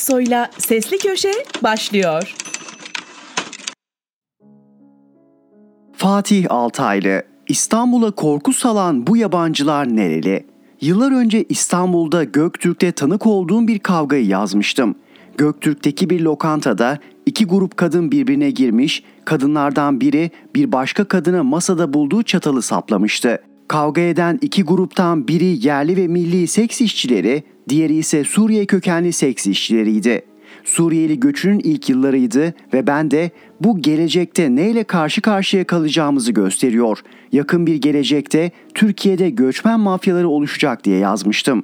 [0.00, 1.32] Aksoy'la Sesli Köşe
[1.62, 2.34] başlıyor.
[5.92, 10.46] Fatih Altaylı İstanbul'a korku salan bu yabancılar nereli?
[10.80, 14.94] Yıllar önce İstanbul'da Göktürk'te tanık olduğum bir kavgayı yazmıştım.
[15.38, 22.22] Göktürk'teki bir lokantada iki grup kadın birbirine girmiş, kadınlardan biri bir başka kadına masada bulduğu
[22.22, 23.38] çatalı saplamıştı.
[23.70, 29.46] Kavga eden iki gruptan biri yerli ve milli seks işçileri, diğeri ise Suriye kökenli seks
[29.46, 30.22] işçileriydi.
[30.64, 33.30] Suriyeli göçünün ilk yıllarıydı ve ben de
[33.60, 36.98] bu gelecekte neyle karşı karşıya kalacağımızı gösteriyor.
[37.32, 41.62] Yakın bir gelecekte Türkiye'de göçmen mafyaları oluşacak diye yazmıştım.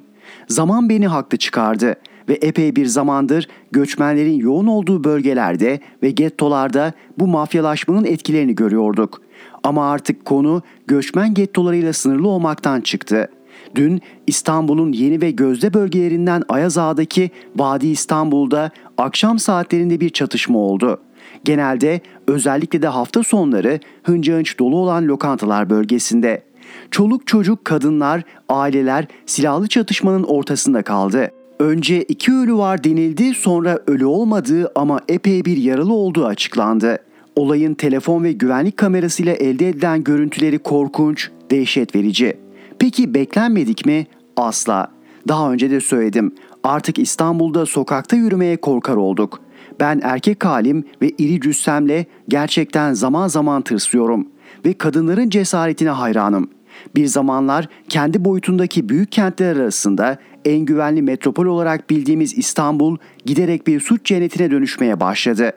[0.49, 1.95] Zaman beni haklı çıkardı
[2.29, 9.26] ve epey bir zamandır göçmenlerin yoğun olduğu bölgelerde ve gettolarda bu mafyalaşmanın etkilerini görüyorduk.
[9.67, 13.29] Ama artık konu göçmen gettolarıyla sınırlı olmaktan çıktı.
[13.75, 21.01] Dün İstanbul'un yeni ve gözde bölgelerinden Ayaz Ağa'daki Vadi İstanbul'da akşam saatlerinde bir çatışma oldu.
[21.45, 26.43] Genelde özellikle de hafta sonları hınca hınç dolu olan lokantalar bölgesinde.
[26.91, 31.31] Çoluk çocuk, kadınlar, aileler silahlı çatışmanın ortasında kaldı.
[31.59, 36.99] Önce iki ölü var denildi sonra ölü olmadığı ama epey bir yaralı olduğu açıklandı.
[37.37, 42.37] Olayın telefon ve güvenlik kamerasıyla elde edilen görüntüleri korkunç, dehşet verici.
[42.79, 44.07] Peki beklenmedik mi?
[44.37, 44.91] Asla.
[45.29, 46.35] Daha önce de söyledim.
[46.65, 49.41] Artık İstanbul'da sokakta yürümeye korkar olduk.
[49.81, 54.29] Ben erkek halim ve iri cüssemle gerçekten zaman zaman tırsıyorum
[54.65, 56.51] ve kadınların cesaretine hayranım.
[56.95, 63.81] Bir zamanlar kendi boyutundaki büyük kentler arasında en güvenli metropol olarak bildiğimiz İstanbul giderek bir
[63.81, 65.53] suç cennetine dönüşmeye başladı.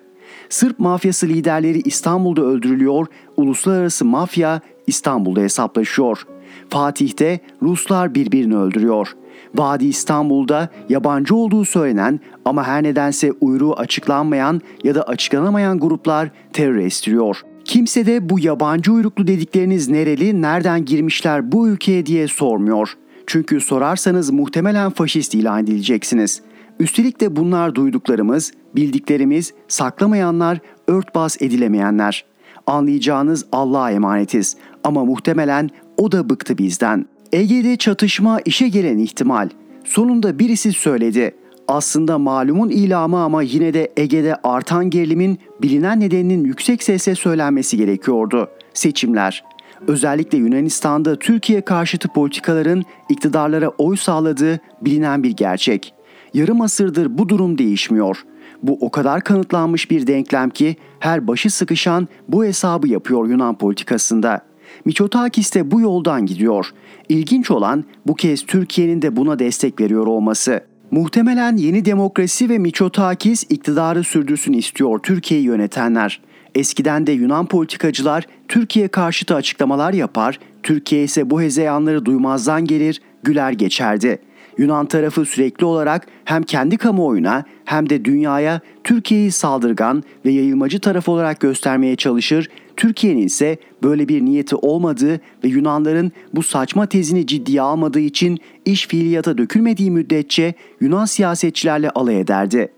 [0.50, 6.28] Sırp mafyası liderleri İstanbul'da öldürülüyor, uluslararası mafya İstanbul'da hesaplaşıyor.
[6.70, 9.08] Fatih'te Ruslar birbirini öldürüyor.
[9.56, 16.76] Vadi İstanbul'da yabancı olduğu söylenen ama her nedense uyruğu açıklanmayan ya da açıklanamayan gruplar terör
[16.76, 17.42] estiriyor.
[17.66, 22.94] Kimse de bu yabancı uyruklu dedikleriniz nereli, nereden girmişler bu ülkeye diye sormuyor.
[23.28, 26.42] Çünkü sorarsanız muhtemelen faşist ilan edileceksiniz.
[26.80, 32.26] Üstelik de bunlar duyduklarımız, bildiklerimiz, saklamayanlar, örtbas edilemeyenler.
[32.68, 37.06] Anlayacağınız Allah'a emanetiz ama muhtemelen o da bıktı bizden.
[37.32, 39.50] Ege'de çatışma işe gelen ihtimal.
[39.84, 41.36] Sonunda birisi söyledi.
[41.68, 48.50] Aslında malumun ilamı ama yine de Ege'de artan gerilimin bilinen nedeninin yüksek sesle söylenmesi gerekiyordu.
[48.74, 49.44] Seçimler.
[49.88, 55.94] Özellikle Yunanistan'da Türkiye karşıtı politikaların iktidarlara oy sağladığı bilinen bir gerçek.
[56.34, 58.24] Yarım asırdır bu durum değişmiyor.
[58.64, 64.42] Bu o kadar kanıtlanmış bir denklem ki her başı sıkışan bu hesabı yapıyor Yunan politikasında.
[64.86, 66.72] Miçotakis de bu yoldan gidiyor.
[67.10, 70.64] İlginç olan bu kez Türkiye'nin de buna destek veriyor olması.
[70.92, 76.22] Muhtemelen yeni demokrasi ve Miçotakis iktidarı sürdürsün istiyor Türkiye'yi yönetenler.
[76.56, 83.52] Eskiden de Yunan politikacılar Türkiye karşıtı açıklamalar yapar, Türkiye ise bu hezeyanları duymazdan gelir, güler
[83.52, 84.20] geçerdi.
[84.60, 91.10] Yunan tarafı sürekli olarak hem kendi kamuoyuna hem de dünyaya Türkiye'yi saldırgan ve yayılmacı taraf
[91.10, 92.50] olarak göstermeye çalışır.
[92.78, 98.88] Türkiye'nin ise böyle bir niyeti olmadığı ve Yunanların bu saçma tezini ciddiye almadığı için iş
[98.88, 102.72] fiiliyata dökülmediği müddetçe Yunan siyasetçilerle alay ederdi.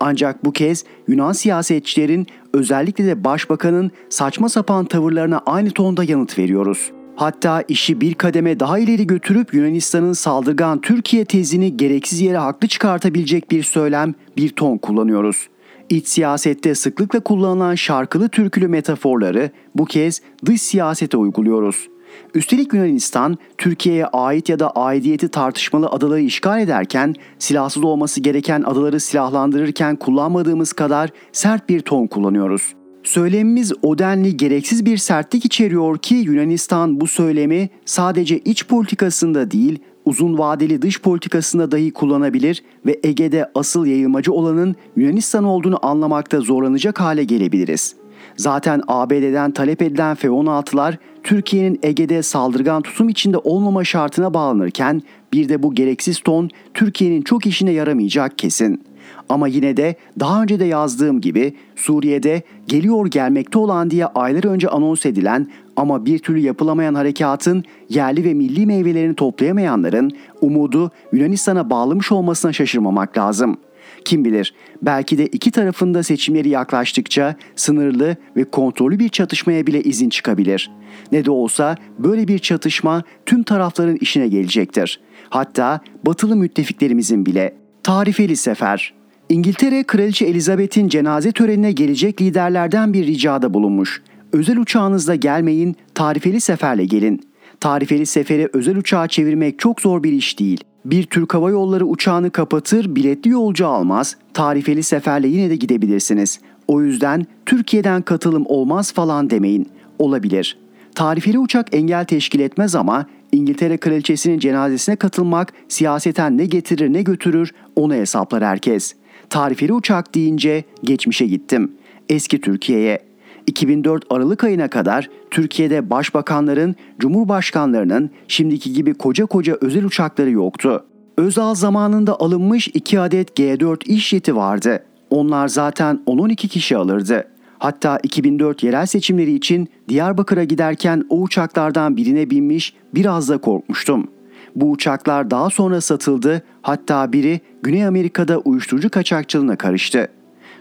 [0.00, 6.90] Ancak bu kez Yunan siyasetçilerin özellikle de başbakanın saçma sapan tavırlarına aynı tonda yanıt veriyoruz.
[7.18, 13.50] Hatta işi bir kademe daha ileri götürüp Yunanistan'ın saldırgan Türkiye tezini gereksiz yere haklı çıkartabilecek
[13.50, 15.48] bir söylem, bir ton kullanıyoruz.
[15.88, 21.88] İç siyasette sıklıkla kullanılan şarkılı türkülü metaforları bu kez dış siyasete uyguluyoruz.
[22.34, 29.00] Üstelik Yunanistan, Türkiye'ye ait ya da aidiyeti tartışmalı adaları işgal ederken, silahsız olması gereken adaları
[29.00, 32.77] silahlandırırken kullanmadığımız kadar sert bir ton kullanıyoruz.
[33.08, 39.78] Söylemimiz o denli gereksiz bir sertlik içeriyor ki Yunanistan bu söylemi sadece iç politikasında değil,
[40.04, 47.00] uzun vadeli dış politikasında dahi kullanabilir ve Ege'de asıl yayılmacı olanın Yunanistan olduğunu anlamakta zorlanacak
[47.00, 47.94] hale gelebiliriz.
[48.36, 55.62] Zaten ABD'den talep edilen F-16'lar Türkiye'nin Ege'de saldırgan tutum içinde olmama şartına bağlanırken bir de
[55.62, 58.87] bu gereksiz ton Türkiye'nin çok işine yaramayacak kesin.
[59.28, 64.68] Ama yine de daha önce de yazdığım gibi Suriye'de geliyor gelmekte olan diye aylar önce
[64.68, 70.10] anons edilen ama bir türlü yapılamayan harekatın yerli ve milli meyvelerini toplayamayanların
[70.40, 73.56] umudu Yunanistan'a bağlamış olmasına şaşırmamak lazım.
[74.04, 80.08] Kim bilir belki de iki tarafında seçimleri yaklaştıkça sınırlı ve kontrollü bir çatışmaya bile izin
[80.08, 80.70] çıkabilir.
[81.12, 85.00] Ne de olsa böyle bir çatışma tüm tarafların işine gelecektir.
[85.30, 87.54] Hatta batılı müttefiklerimizin bile.
[87.82, 88.97] Tarifeli sefer
[89.28, 94.02] İngiltere Kraliçe Elizabeth'in cenaze törenine gelecek liderlerden bir ricada bulunmuş.
[94.32, 97.20] Özel uçağınızda gelmeyin, tarifeli seferle gelin.
[97.60, 100.64] Tarifeli seferi özel uçağa çevirmek çok zor bir iş değil.
[100.84, 106.40] Bir Türk Hava Yolları uçağını kapatır, biletli yolcu almaz, tarifeli seferle yine de gidebilirsiniz.
[106.68, 109.68] O yüzden Türkiye'den katılım olmaz falan demeyin.
[109.98, 110.58] Olabilir.
[110.94, 117.52] Tarifeli uçak engel teşkil etmez ama İngiltere Kraliçesi'nin cenazesine katılmak siyaseten ne getirir ne götürür
[117.76, 118.94] onu hesaplar herkes.
[119.30, 121.72] Tarifeli uçak deyince geçmişe gittim.
[122.08, 123.08] Eski Türkiye'ye.
[123.46, 130.84] 2004 Aralık ayına kadar Türkiye'de başbakanların, cumhurbaşkanlarının şimdiki gibi koca koca özel uçakları yoktu.
[131.16, 134.84] Özal zamanında alınmış 2 adet G4 iş jeti vardı.
[135.10, 137.24] Onlar zaten 10-12 kişi alırdı.
[137.58, 144.08] Hatta 2004 yerel seçimleri için Diyarbakır'a giderken o uçaklardan birine binmiş biraz da korkmuştum.
[144.56, 150.08] Bu uçaklar daha sonra satıldı hatta biri Güney Amerika'da uyuşturucu kaçakçılığına karıştı.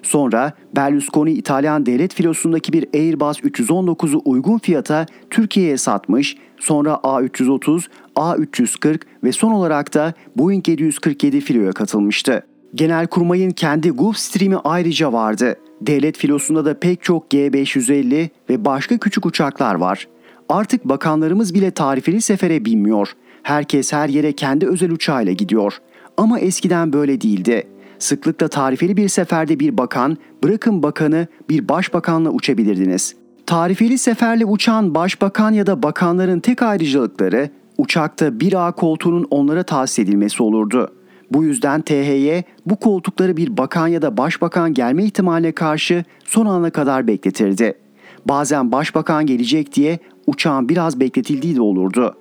[0.04, 7.84] Sonra Berlusconi İtalyan devlet filosundaki bir Airbus 319'u uygun fiyata Türkiye'ye satmış, sonra A330,
[8.16, 12.44] A340 ve son olarak da Boeing 747 filoya katılmıştı.
[12.76, 15.56] Genelkurmay'ın kendi Gulfstream'i ayrıca vardı.
[15.82, 20.08] Devlet filosunda da pek çok G550 ve başka küçük uçaklar var.
[20.50, 23.14] Artık bakanlarımız bile tarifeli sefere binmiyor.
[23.48, 25.78] Herkes her yere kendi özel uçağıyla gidiyor.
[26.18, 27.68] Ama eskiden böyle değildi.
[28.00, 33.16] Sıklıkla tarifeli bir seferde bir bakan, bırakın bakanı bir başbakanla uçabilirdiniz.
[33.46, 40.00] Tarifeli seferle uçan başbakan ya da bakanların tek ayrıcalıkları uçakta bir A koltuğunun onlara tahsis
[40.00, 40.92] edilmesi olurdu.
[41.32, 46.70] Bu yüzden THY bu koltukları bir bakan ya da başbakan gelme ihtimaline karşı son ana
[46.70, 47.74] kadar bekletirdi.
[48.26, 52.16] Bazen başbakan gelecek diye uçağın biraz bekletildiği de olurdu.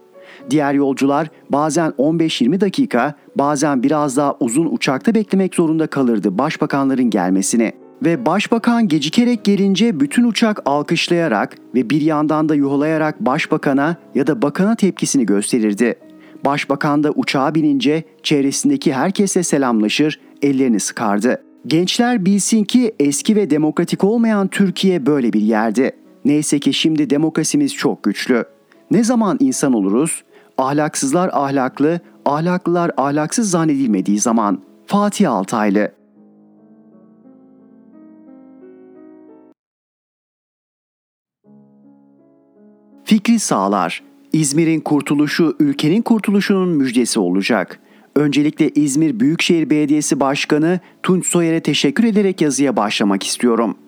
[0.51, 7.73] Diğer yolcular bazen 15-20 dakika, bazen biraz daha uzun uçakta beklemek zorunda kalırdı başbakanların gelmesini.
[8.05, 14.43] Ve başbakan gecikerek gelince bütün uçak alkışlayarak ve bir yandan da yuhalayarak başbakana ya da
[14.43, 15.95] bakana tepkisini gösterirdi.
[16.45, 21.43] Başbakan da uçağa binince çevresindeki herkese selamlaşır, ellerini sıkardı.
[21.67, 25.91] Gençler bilsin ki eski ve demokratik olmayan Türkiye böyle bir yerdi.
[26.25, 28.45] Neyse ki şimdi demokrasimiz çok güçlü.
[28.91, 30.23] Ne zaman insan oluruz?
[30.59, 34.63] Ahlaksızlar ahlaklı, ahlaklılar ahlaksız zannedilmediği zaman.
[34.87, 35.93] Fatih Altaylı
[43.05, 44.03] Fikri sağlar.
[44.33, 47.81] İzmir'in kurtuluşu ülkenin kurtuluşunun müjdesi olacak.
[48.17, 53.79] Öncelikle İzmir Büyükşehir Belediyesi Başkanı Tunç Soyer'e teşekkür ederek yazıya başlamak istiyorum.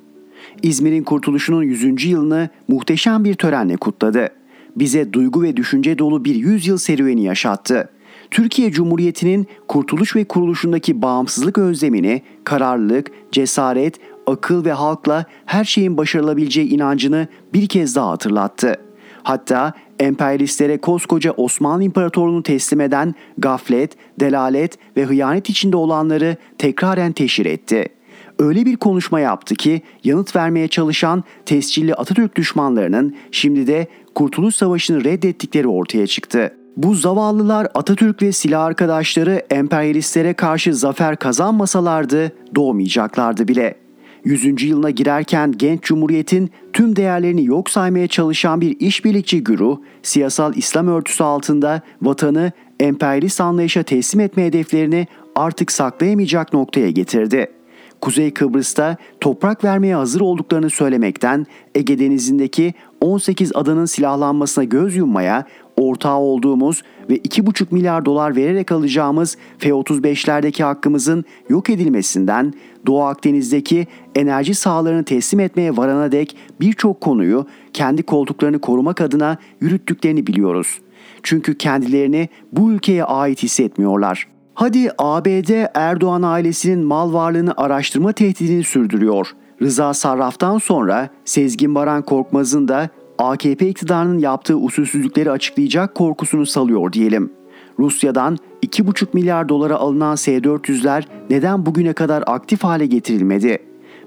[0.63, 2.05] İzmir'in kurtuluşunun 100.
[2.05, 4.38] yılını muhteşem bir törenle kutladı.
[4.79, 7.89] Bize duygu ve düşünce dolu bir yüzyıl serüveni yaşattı.
[8.31, 13.95] Türkiye Cumhuriyeti'nin kurtuluş ve kuruluşundaki bağımsızlık özlemini, kararlılık, cesaret,
[14.27, 18.77] akıl ve halkla her şeyin başarılabileceği inancını bir kez daha hatırlattı.
[19.23, 27.47] Hatta emperyalistlere koskoca Osmanlı İmparatorluğunu teslim eden gaflet, delalet ve hıyanet içinde olanları tekraren teşhir
[27.47, 27.98] etti.
[28.39, 35.05] Öyle bir konuşma yaptı ki yanıt vermeye çalışan tescilli Atatürk düşmanlarının şimdi de Kurtuluş Savaşı'nı
[35.05, 36.55] reddettikleri ortaya çıktı.
[36.77, 43.89] Bu zavallılar Atatürk ve silah arkadaşları emperyalistlere karşı zafer kazanmasalardı doğmayacaklardı bile.''
[44.25, 44.63] 100.
[44.63, 51.25] yılına girerken genç cumhuriyetin tüm değerlerini yok saymaya çalışan bir işbirlikçi güruh, siyasal İslam örtüsü
[51.25, 57.58] altında vatanı emperyalist anlayışa teslim etme hedeflerini artık saklayamayacak noktaya getirdi.
[58.01, 66.19] Kuzey Kıbrıs'ta toprak vermeye hazır olduklarını söylemekten Ege Denizi'ndeki 18 adanın silahlanmasına göz yummaya, ortağı
[66.19, 72.55] olduğumuz ve 2,5 milyar dolar vererek alacağımız F-35'lerdeki hakkımızın yok edilmesinden
[72.87, 80.27] Doğu Akdeniz'deki enerji sahalarını teslim etmeye varana dek birçok konuyu kendi koltuklarını korumak adına yürüttüklerini
[80.27, 80.79] biliyoruz.
[81.23, 84.29] Çünkü kendilerini bu ülkeye ait hissetmiyorlar.
[84.59, 89.29] Hadi ABD Erdoğan ailesinin mal varlığını araştırma tehdidini sürdürüyor.
[89.63, 92.89] Rıza Sarraf'tan sonra Sezgin Baran Korkmaz'ın da
[93.19, 97.33] AKP iktidarının yaptığı usulsüzlükleri açıklayacak korkusunu salıyor diyelim.
[97.79, 103.59] Rusya'dan 2,5 milyar dolara alınan S-400'ler neden bugüne kadar aktif hale getirilmedi?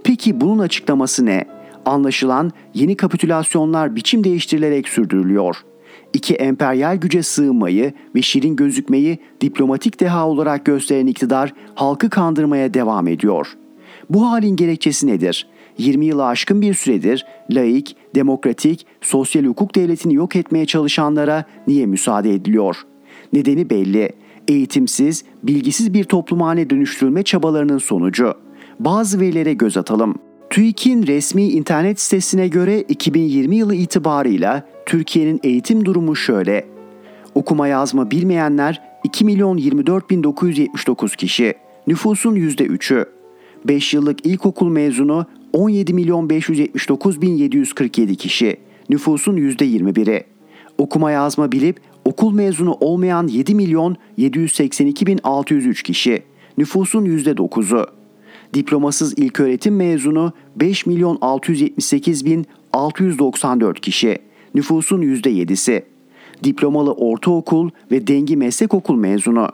[0.04, 1.46] Peki bunun açıklaması ne?
[1.86, 5.56] Anlaşılan yeni kapitülasyonlar biçim değiştirilerek sürdürülüyor.
[6.14, 13.08] İki emperyal güce sığınmayı ve şirin gözükmeyi diplomatik deha olarak gösteren iktidar halkı kandırmaya devam
[13.08, 13.58] ediyor.
[14.10, 15.48] Bu halin gerekçesi nedir?
[15.78, 22.34] 20 yılı aşkın bir süredir laik, demokratik, sosyal hukuk devletini yok etmeye çalışanlara niye müsaade
[22.34, 22.76] ediliyor?
[23.34, 24.10] Nedeni belli.
[24.48, 28.34] Eğitimsiz, bilgisiz bir toplum haline dönüştürülme çabalarının sonucu.
[28.80, 30.16] Bazı verilere göz atalım.
[30.52, 36.66] TÜİK'in resmi internet sitesine göre 2020 yılı itibarıyla Türkiye'nin eğitim durumu şöyle.
[37.36, 41.54] Okuma yazma bilmeyenler 2 milyon 24 bin 979 kişi.
[41.88, 43.06] Nüfusun %3'ü.
[43.66, 48.58] 5 yıllık ilkokul mezunu 17 milyon 579 bin 747 kişi.
[48.90, 50.24] Nüfusun %21'i.
[50.78, 56.24] Okuma yazma bilip okul mezunu olmayan 7 milyon 782 bin 603 kişi.
[56.58, 58.02] Nüfusun %9'u.
[58.54, 64.18] Diplomasız ilköğretim mezunu 5 milyon 678 bin 694 kişi.
[64.56, 65.84] Nüfusun %7'si.
[66.44, 69.50] Diplomalı ortaokul ve dengi meslek okul mezunu.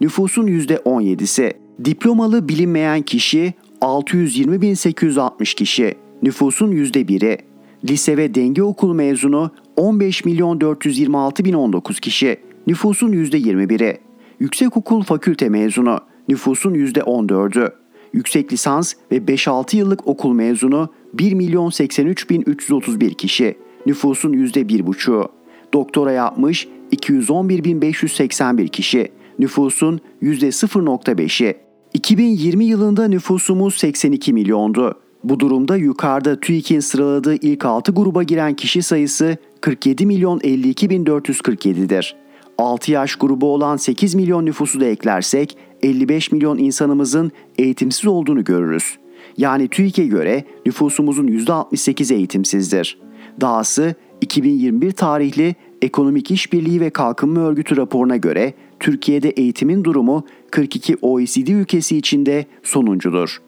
[0.00, 1.52] Nüfusun %17'si.
[1.84, 5.94] Diplomalı bilinmeyen kişi 620.860 kişi.
[6.22, 7.38] Nüfusun %1'i.
[7.84, 12.36] Lise ve denge okul mezunu 15 milyon 426 bin 19 kişi.
[12.66, 13.98] Nüfusun %21'i.
[14.40, 16.00] Yüksekokul fakülte mezunu.
[16.28, 17.72] Nüfusun %14'ü.
[18.12, 23.56] Yüksek lisans ve 5-6 yıllık okul mezunu 1 milyon 83 bin 331 kişi.
[23.86, 25.28] Nüfusun %1,5'u.
[25.74, 29.12] Doktora yapmış 211 bin 581 kişi.
[29.38, 31.56] Nüfusun %0,5'i.
[31.94, 34.94] 2020 yılında nüfusumuz 82 milyondu.
[35.24, 41.04] Bu durumda yukarıda TÜİK'in sıraladığı ilk 6 gruba giren kişi sayısı 47 milyon 52 bin
[41.04, 42.16] 447'dir.
[42.58, 48.98] 6 yaş grubu olan 8 milyon nüfusu da eklersek 55 milyon insanımızın eğitimsiz olduğunu görürüz.
[49.36, 52.98] Yani TÜİK'e göre nüfusumuzun %68 eğitimsizdir.
[53.40, 61.48] Dahası 2021 tarihli Ekonomik İşbirliği ve Kalkınma Örgütü raporuna göre Türkiye'de eğitimin durumu 42 OECD
[61.48, 63.42] ülkesi içinde sonuncudur.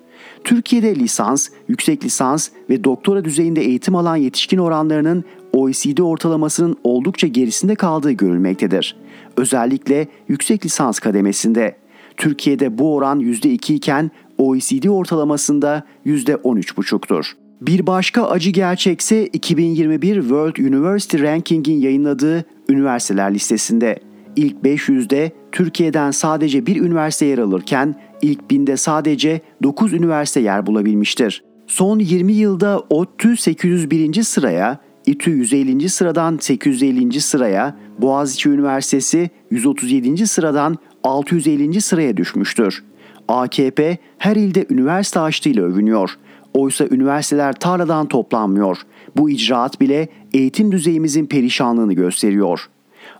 [0.44, 7.74] Türkiye'de lisans, yüksek lisans ve doktora düzeyinde eğitim alan yetişkin oranlarının OECD ortalamasının oldukça gerisinde
[7.74, 8.96] kaldığı görülmektedir.
[9.36, 11.79] Özellikle yüksek lisans kademesinde.
[12.20, 17.32] Türkiye'de bu oran %2 iken OECD ortalamasında %13,5'tur.
[17.60, 23.98] Bir başka acı gerçekse 2021 World University Ranking'in yayınladığı üniversiteler listesinde.
[24.36, 31.44] İlk 500'de Türkiye'den sadece bir üniversite yer alırken ilk 1000'de sadece 9 üniversite yer bulabilmiştir.
[31.66, 34.22] Son 20 yılda ODTÜ 801.
[34.22, 35.88] sıraya, İTÜ 150.
[35.88, 37.20] sıradan 850.
[37.20, 40.26] sıraya, Boğaziçi Üniversitesi 137.
[40.26, 41.80] sıradan 650.
[41.80, 42.84] sıraya düşmüştür.
[43.28, 46.10] AKP her ilde üniversite açtığıyla övünüyor.
[46.54, 48.78] Oysa üniversiteler tarladan toplanmıyor.
[49.16, 52.68] Bu icraat bile eğitim düzeyimizin perişanlığını gösteriyor.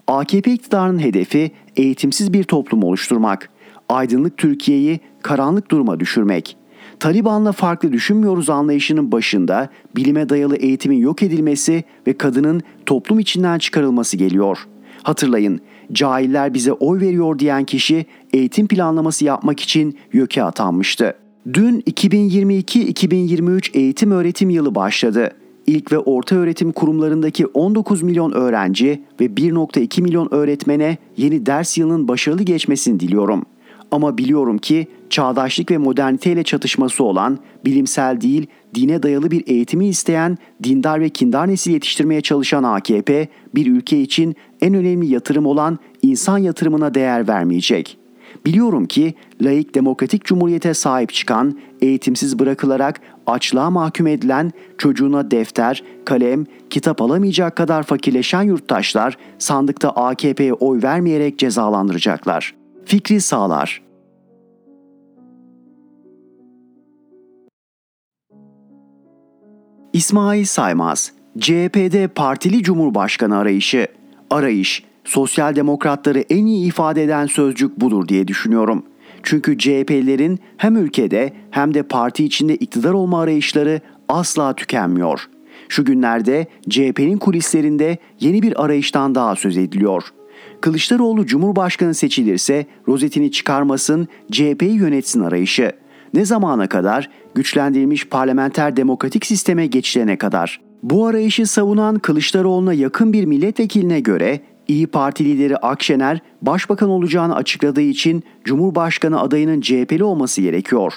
[0.06, 3.50] AKP iktidarının hedefi eğitimsiz bir toplum oluşturmak.
[3.88, 6.56] Aydınlık Türkiye'yi karanlık duruma düşürmek.
[7.00, 14.16] Taliban'la farklı düşünmüyoruz anlayışının başında bilime dayalı eğitimin yok edilmesi ve kadının toplum içinden çıkarılması
[14.16, 14.58] geliyor.
[15.02, 15.60] Hatırlayın,
[15.92, 21.14] cahiller bize oy veriyor diyen kişi eğitim planlaması yapmak için YÖK'e atanmıştı.
[21.52, 25.30] Dün 2022-2023 eğitim öğretim yılı başladı.
[25.66, 32.08] İlk ve orta öğretim kurumlarındaki 19 milyon öğrenci ve 1.2 milyon öğretmene yeni ders yılının
[32.08, 33.46] başarılı geçmesini diliyorum.
[33.90, 40.38] Ama biliyorum ki çağdaşlık ve moderniteyle çatışması olan, bilimsel değil, dine dayalı bir eğitimi isteyen,
[40.62, 46.38] dindar ve kindar nesil yetiştirmeye çalışan AKP, bir ülke için en önemli yatırım olan insan
[46.38, 47.96] yatırımına değer vermeyecek.
[48.46, 56.46] Biliyorum ki laik demokratik cumhuriyete sahip çıkan, eğitimsiz bırakılarak açlığa mahkum edilen, çocuğuna defter, kalem,
[56.70, 62.54] kitap alamayacak kadar fakirleşen yurttaşlar sandıkta AKP'ye oy vermeyerek cezalandıracaklar.
[62.84, 63.89] Fikri sağlar.
[69.92, 73.86] İsmail Saymaz, CHP'de partili cumhurbaşkanı arayışı.
[74.30, 78.82] Arayış, sosyal demokratları en iyi ifade eden sözcük budur diye düşünüyorum.
[79.22, 85.28] Çünkü CHP'lerin hem ülkede hem de parti içinde iktidar olma arayışları asla tükenmiyor.
[85.68, 90.02] Şu günlerde CHP'nin kulislerinde yeni bir arayıştan daha söz ediliyor.
[90.60, 95.72] Kılıçdaroğlu Cumhurbaşkanı seçilirse rozetini çıkarmasın, CHP'yi yönetsin arayışı.
[96.14, 97.10] Ne zamana kadar?
[97.34, 100.60] Güçlendirilmiş parlamenter demokratik sisteme geçilene kadar.
[100.82, 107.80] Bu arayışı savunan Kılıçdaroğlu'na yakın bir milletvekiline göre İyi Parti lideri Akşener başbakan olacağını açıkladığı
[107.80, 110.92] için Cumhurbaşkanı adayının CHP'li olması gerekiyor.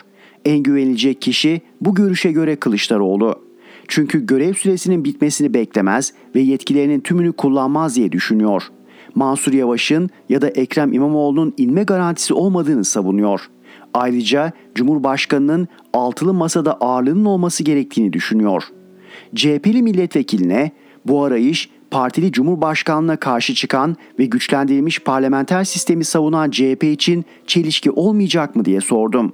[0.46, 3.42] En güvenilecek kişi bu görüşe göre Kılıçdaroğlu.
[3.88, 8.64] Çünkü görev süresinin bitmesini beklemez ve yetkilerinin tümünü kullanmaz diye düşünüyor.
[9.16, 13.50] Mansur Yavaş'ın ya da Ekrem İmamoğlu'nun inme garantisi olmadığını savunuyor.
[13.94, 18.64] Ayrıca Cumhurbaşkanının altılı masada ağırlığının olması gerektiğini düşünüyor.
[19.36, 20.72] CHP'li milletvekiline
[21.06, 28.56] bu arayış partili cumhurbaşkanlığına karşı çıkan ve güçlendirilmiş parlamenter sistemi savunan CHP için çelişki olmayacak
[28.56, 29.34] mı diye sordum.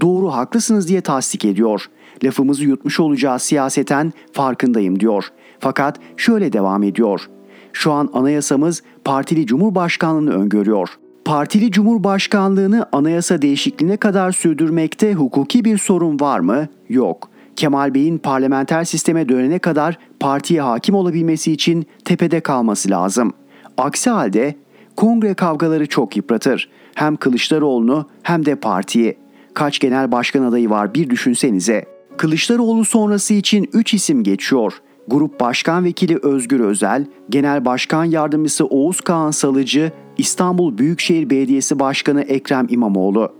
[0.00, 1.90] Doğru haklısınız diye tasdik ediyor.
[2.24, 5.24] Lafımızı yutmuş olacağı siyaseten farkındayım diyor.
[5.58, 7.30] Fakat şöyle devam ediyor.
[7.72, 10.88] Şu an anayasamız partili cumhurbaşkanlığını öngörüyor.
[11.28, 16.68] Partili cumhurbaşkanlığını anayasa değişikliğine kadar sürdürmekte hukuki bir sorun var mı?
[16.88, 17.30] Yok.
[17.56, 23.32] Kemal Bey'in parlamenter sisteme dönene kadar partiye hakim olabilmesi için tepede kalması lazım.
[23.78, 24.54] Aksi halde
[24.96, 26.68] kongre kavgaları çok yıpratır.
[26.94, 29.18] Hem Kılıçdaroğlu'nu hem de partiyi.
[29.54, 31.84] Kaç genel başkan adayı var bir düşünsenize.
[32.16, 34.72] Kılıçdaroğlu sonrası için 3 isim geçiyor.
[35.08, 42.22] Grup Başkan Vekili Özgür Özel, Genel Başkan Yardımcısı Oğuz Kağan Salıcı, İstanbul Büyükşehir Belediyesi Başkanı
[42.22, 43.32] Ekrem İmamoğlu.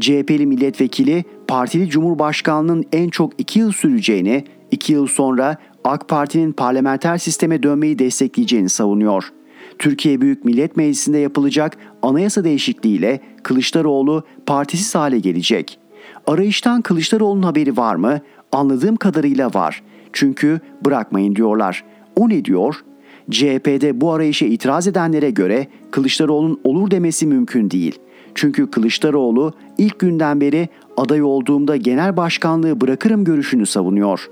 [0.00, 7.18] CHP'li milletvekili partili cumhurbaşkanlığının en çok 2 yıl süreceğini, 2 yıl sonra AK Parti'nin parlamenter
[7.18, 9.32] sisteme dönmeyi destekleyeceğini savunuyor.
[9.78, 15.78] Türkiye Büyük Millet Meclisi'nde yapılacak anayasa değişikliğiyle Kılıçdaroğlu partisiz hale gelecek.
[16.26, 18.20] Arayıştan Kılıçdaroğlu'nun haberi var mı?
[18.52, 19.82] Anladığım kadarıyla var.
[20.12, 21.84] Çünkü bırakmayın diyorlar.
[22.16, 22.84] O ne diyor?
[23.30, 27.98] CHP'de bu arayışa itiraz edenlere göre Kılıçdaroğlu'nun olur demesi mümkün değil.
[28.34, 34.28] Çünkü Kılıçdaroğlu ilk günden beri aday olduğumda genel başkanlığı bırakırım görüşünü savunuyor.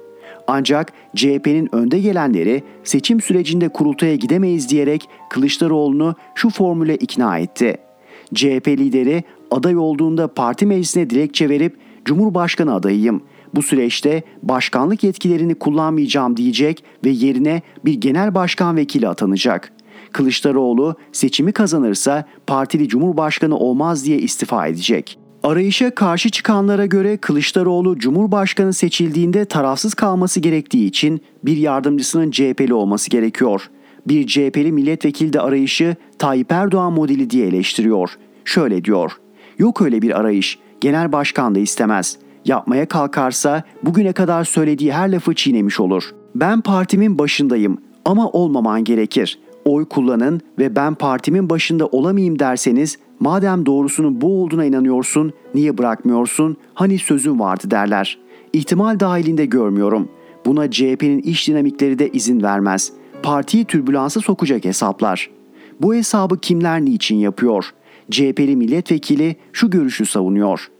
[0.46, 7.76] Ancak CHP'nin önde gelenleri seçim sürecinde kurultaya gidemeyiz diyerek Kılıçdaroğlu'nu şu formüle ikna etti.
[8.34, 13.22] CHP lideri aday olduğunda parti meclisine dilekçe verip Cumhurbaşkanı adayıyım.
[13.54, 19.72] Bu süreçte başkanlık yetkilerini kullanmayacağım diyecek ve yerine bir genel başkan vekili atanacak.
[20.12, 25.18] Kılıçdaroğlu seçimi kazanırsa partili cumhurbaşkanı olmaz diye istifa edecek.
[25.42, 33.10] Arayışa karşı çıkanlara göre Kılıçdaroğlu Cumhurbaşkanı seçildiğinde tarafsız kalması gerektiği için bir yardımcısının CHP'li olması
[33.10, 33.70] gerekiyor.
[34.08, 38.10] Bir CHP'li milletvekili de arayışı Tayyip Erdoğan modeli diye eleştiriyor.
[38.44, 39.12] Şöyle diyor.
[39.58, 40.58] Yok öyle bir arayış.
[40.80, 42.18] Genel başkan da istemez.
[42.44, 46.10] Yapmaya kalkarsa bugüne kadar söylediği her lafı çiğnemiş olur.
[46.34, 49.38] Ben partimin başındayım ama olmaman gerekir.
[49.64, 56.56] Oy kullanın ve ben partimin başında olamayayım derseniz madem doğrusunun bu olduğuna inanıyorsun niye bırakmıyorsun
[56.74, 58.18] hani sözün vardı derler.
[58.52, 60.08] İhtimal dahilinde görmüyorum.
[60.46, 62.92] Buna CHP'nin iş dinamikleri de izin vermez.
[63.22, 65.30] Partiyi türbülansa sokacak hesaplar.
[65.80, 67.70] Bu hesabı kimler niçin yapıyor?
[68.10, 70.70] CHP'li milletvekili şu görüşü savunuyor.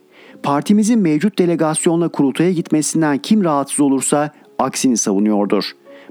[0.43, 5.65] Partimizin mevcut delegasyonla kurultaya gitmesinden kim rahatsız olursa aksini savunuyordur.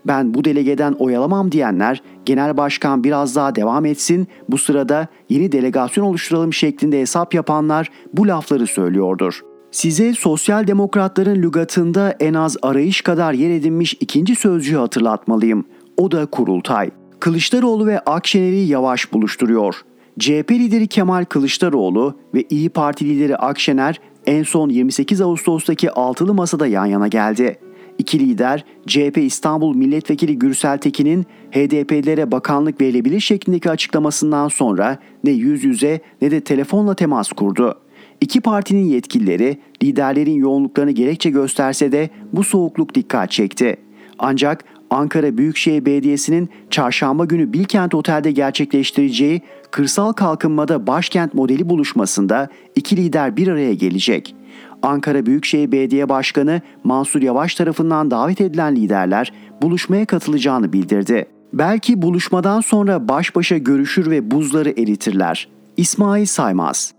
[0.08, 6.06] Ben bu delegeden oyalamam diyenler genel başkan biraz daha devam etsin bu sırada yeni delegasyon
[6.06, 9.42] oluşturalım şeklinde hesap yapanlar bu lafları söylüyordur.
[9.72, 15.66] Size sosyal demokratların lügatında en az arayış kadar yer edinmiş ikinci sözcüğü hatırlatmalıyım.
[15.98, 16.90] O da kurultay.
[17.20, 19.76] Kılıçdaroğlu ve Akşener'i yavaş buluşturuyor.
[20.20, 24.00] CHP lideri Kemal Kılıçdaroğlu ve İyi Parti lideri Akşener
[24.32, 27.58] en son 28 Ağustos'taki altılı masada yan yana geldi.
[27.98, 35.64] İki lider CHP İstanbul Milletvekili Gürsel Tekin'in HDP'lilere bakanlık verilebilir şeklindeki açıklamasından sonra ne yüz
[35.64, 37.80] yüze ne de telefonla temas kurdu.
[38.22, 43.78] İki partinin yetkilileri liderlerin yoğunluklarını gerekçe gösterse de bu soğukluk dikkat çekti.
[44.20, 52.98] Ancak Ankara Büyükşehir Belediyesi'nin çarşamba günü Bilkent Otel'de gerçekleştireceği kırsal kalkınmada başkent modeli buluşmasında iki
[52.98, 54.36] lider bir araya gelecek.
[54.82, 61.26] Ankara Büyükşehir Belediye Başkanı Mansur Yavaş tarafından davet edilen liderler buluşmaya katılacağını bildirdi.
[61.54, 65.48] Belki buluşmadan sonra baş başa görüşür ve buzları eritirler.
[65.78, 66.94] İsmail Saymaz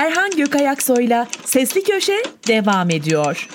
[0.00, 3.48] Erhan Gökayaksoy'la Sesli Köşe devam ediyor.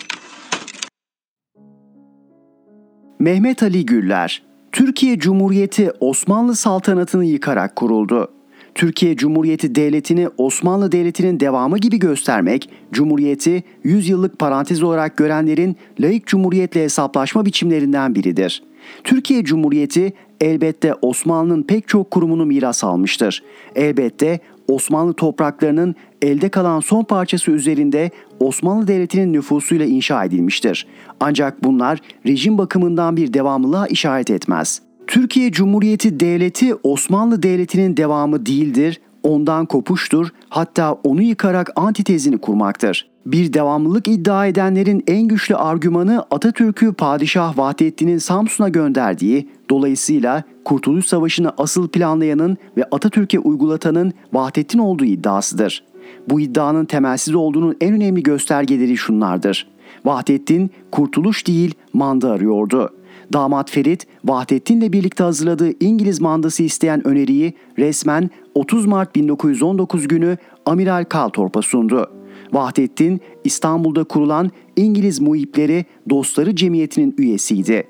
[3.20, 8.32] Mehmet Ali Güller Türkiye Cumhuriyeti Osmanlı saltanatını yıkarak kuruldu.
[8.76, 16.28] Türkiye Cumhuriyeti Devleti'ni Osmanlı Devleti'nin devamı gibi göstermek, Cumhuriyeti 100 yıllık parantez olarak görenlerin laik
[16.28, 18.64] cumhuriyetle hesaplaşma biçimlerinden biridir.
[19.04, 23.44] Türkiye Cumhuriyeti elbette Osmanlı'nın pek çok kurumunu miras almıştır.
[23.76, 30.88] Elbette Osmanlı topraklarının elde kalan son parçası üzerinde Osmanlı Devleti'nin nüfusuyla inşa edilmiştir.
[31.20, 34.82] Ancak bunlar rejim bakımından bir devamlılığa işaret etmez.
[35.08, 43.10] Türkiye Cumhuriyeti Devleti Osmanlı Devleti'nin devamı değildir, ondan kopuştur, hatta onu yıkarak antitezini kurmaktır.
[43.26, 51.54] Bir devamlılık iddia edenlerin en güçlü argümanı Atatürk'ü Padişah Vahdettin'in Samsun'a gönderdiği, dolayısıyla Kurtuluş Savaşı'nı
[51.58, 55.84] asıl planlayanın ve Atatürk'e uygulatanın Vahdettin olduğu iddiasıdır.
[56.30, 59.68] Bu iddianın temelsiz olduğunun en önemli göstergeleri şunlardır.
[60.06, 62.90] Vahdettin kurtuluş değil manda arıyordu.
[63.34, 71.04] Damat Ferit, Vahdettin'le birlikte hazırladığı İngiliz mandası isteyen öneriyi resmen 30 Mart 1919 günü Amiral
[71.04, 72.12] Kaltorp'a sundu.
[72.54, 77.88] Vahdettin, İstanbul'da kurulan İngiliz Muhipleri Dostları Cemiyeti'nin üyesiydi.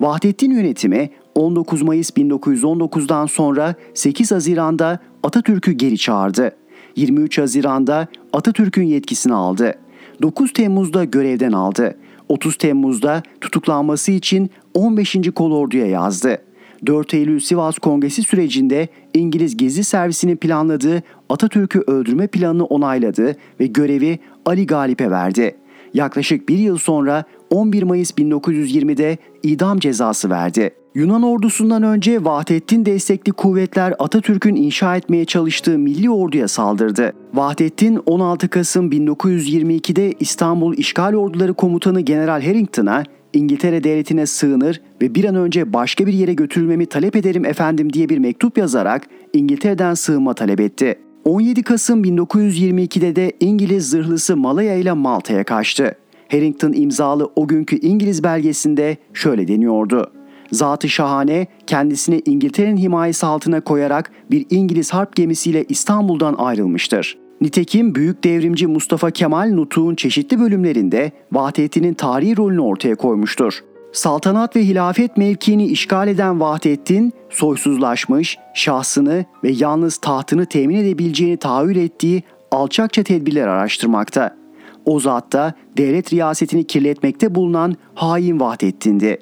[0.00, 6.56] Vahdettin yönetimi 19 Mayıs 1919'dan sonra 8 Haziran'da Atatürk'ü geri çağırdı.
[6.96, 9.74] 23 Haziran'da Atatürk'ün yetkisini aldı.
[10.22, 11.96] 9 Temmuz'da görevden aldı.
[12.28, 15.16] 30 Temmuz'da tutuklanması için 15.
[15.34, 16.38] Kolordu'ya yazdı.
[16.86, 24.18] 4 Eylül Sivas Kongresi sürecinde İngiliz gizli servisinin planladığı Atatürk'ü öldürme planını onayladı ve görevi
[24.46, 25.56] Ali Galip'e verdi.
[25.94, 30.70] Yaklaşık bir yıl sonra 11 Mayıs 1920'de idam cezası verdi.
[30.96, 37.12] Yunan ordusundan önce Vahdettin destekli kuvvetler Atatürk'ün inşa etmeye çalıştığı milli orduya saldırdı.
[37.34, 45.24] Vahdettin 16 Kasım 1922'de İstanbul İşgal Orduları Komutanı General Harrington'a İngiltere devletine sığınır ve bir
[45.24, 50.34] an önce başka bir yere götürülmemi talep ederim efendim diye bir mektup yazarak İngiltere'den sığınma
[50.34, 50.98] talep etti.
[51.24, 55.96] 17 Kasım 1922'de de İngiliz zırhlısı Malaya ile Malta'ya kaçtı.
[56.30, 60.10] Harrington imzalı o günkü İngiliz belgesinde şöyle deniyordu.
[60.52, 67.18] Zatı şahane kendisini İngiltere'nin himayesi altına koyarak bir İngiliz harp gemisiyle İstanbul'dan ayrılmıştır.
[67.40, 73.60] Nitekim büyük devrimci Mustafa Kemal Nutuk'un çeşitli bölümlerinde Vahdettin'in tarihi rolünü ortaya koymuştur.
[73.92, 81.76] Saltanat ve hilafet mevkiini işgal eden Vahdettin, soysuzlaşmış, şahsını ve yalnız tahtını temin edebileceğini tahayyül
[81.76, 84.36] ettiği alçakça tedbirler araştırmakta.
[84.84, 89.18] O zat da devlet riyasetini kirletmekte bulunan hain Vahdettin'di.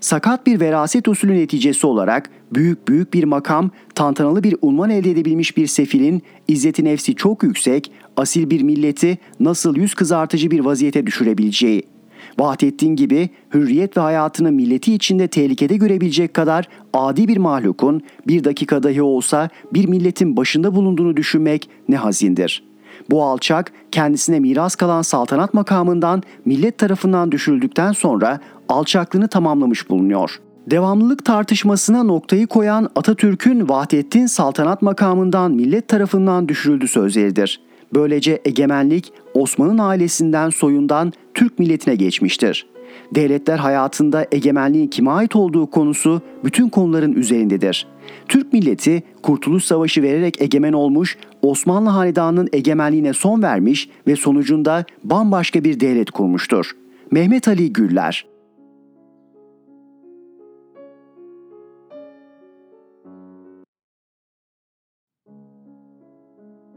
[0.00, 5.56] Sakat bir veraset usulü neticesi olarak büyük büyük bir makam, tantanalı bir unvan elde edebilmiş
[5.56, 11.82] bir sefilin izzeti nefsi çok yüksek, asil bir milleti nasıl yüz kızartıcı bir vaziyete düşürebileceği.
[12.38, 18.82] Vahdettin gibi hürriyet ve hayatını milleti içinde tehlikede görebilecek kadar adi bir mahlukun bir dakika
[18.82, 22.71] dahi olsa bir milletin başında bulunduğunu düşünmek ne hazindir.''
[23.10, 30.40] Bu alçak kendisine miras kalan saltanat makamından millet tarafından düşürüldükten sonra alçaklığını tamamlamış bulunuyor.
[30.70, 37.60] Devamlılık tartışmasına noktayı koyan Atatürk'ün Vahdettin saltanat makamından millet tarafından düşürüldü sözleridir.
[37.94, 42.71] Böylece egemenlik Osman'ın ailesinden soyundan Türk milletine geçmiştir.
[43.14, 47.86] Devletler hayatında egemenliğin kime ait olduğu konusu bütün konuların üzerindedir.
[48.28, 55.64] Türk milleti Kurtuluş Savaşı vererek egemen olmuş, Osmanlı Hanedanı'nın egemenliğine son vermiş ve sonucunda bambaşka
[55.64, 56.70] bir devlet kurmuştur.
[57.10, 58.26] Mehmet Ali Güller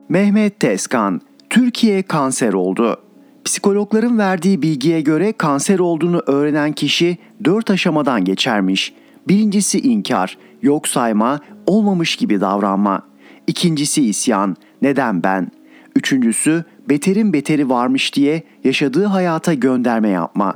[0.10, 3.05] Mehmet Tezkan, Türkiye kanser oldu.
[3.46, 8.94] Psikologların verdiği bilgiye göre kanser olduğunu öğrenen kişi dört aşamadan geçermiş.
[9.28, 13.02] Birincisi inkar, yok sayma, olmamış gibi davranma.
[13.48, 15.52] İkincisi isyan, neden ben?
[15.96, 20.56] Üçüncüsü beterin beteri varmış diye yaşadığı hayata gönderme yapma.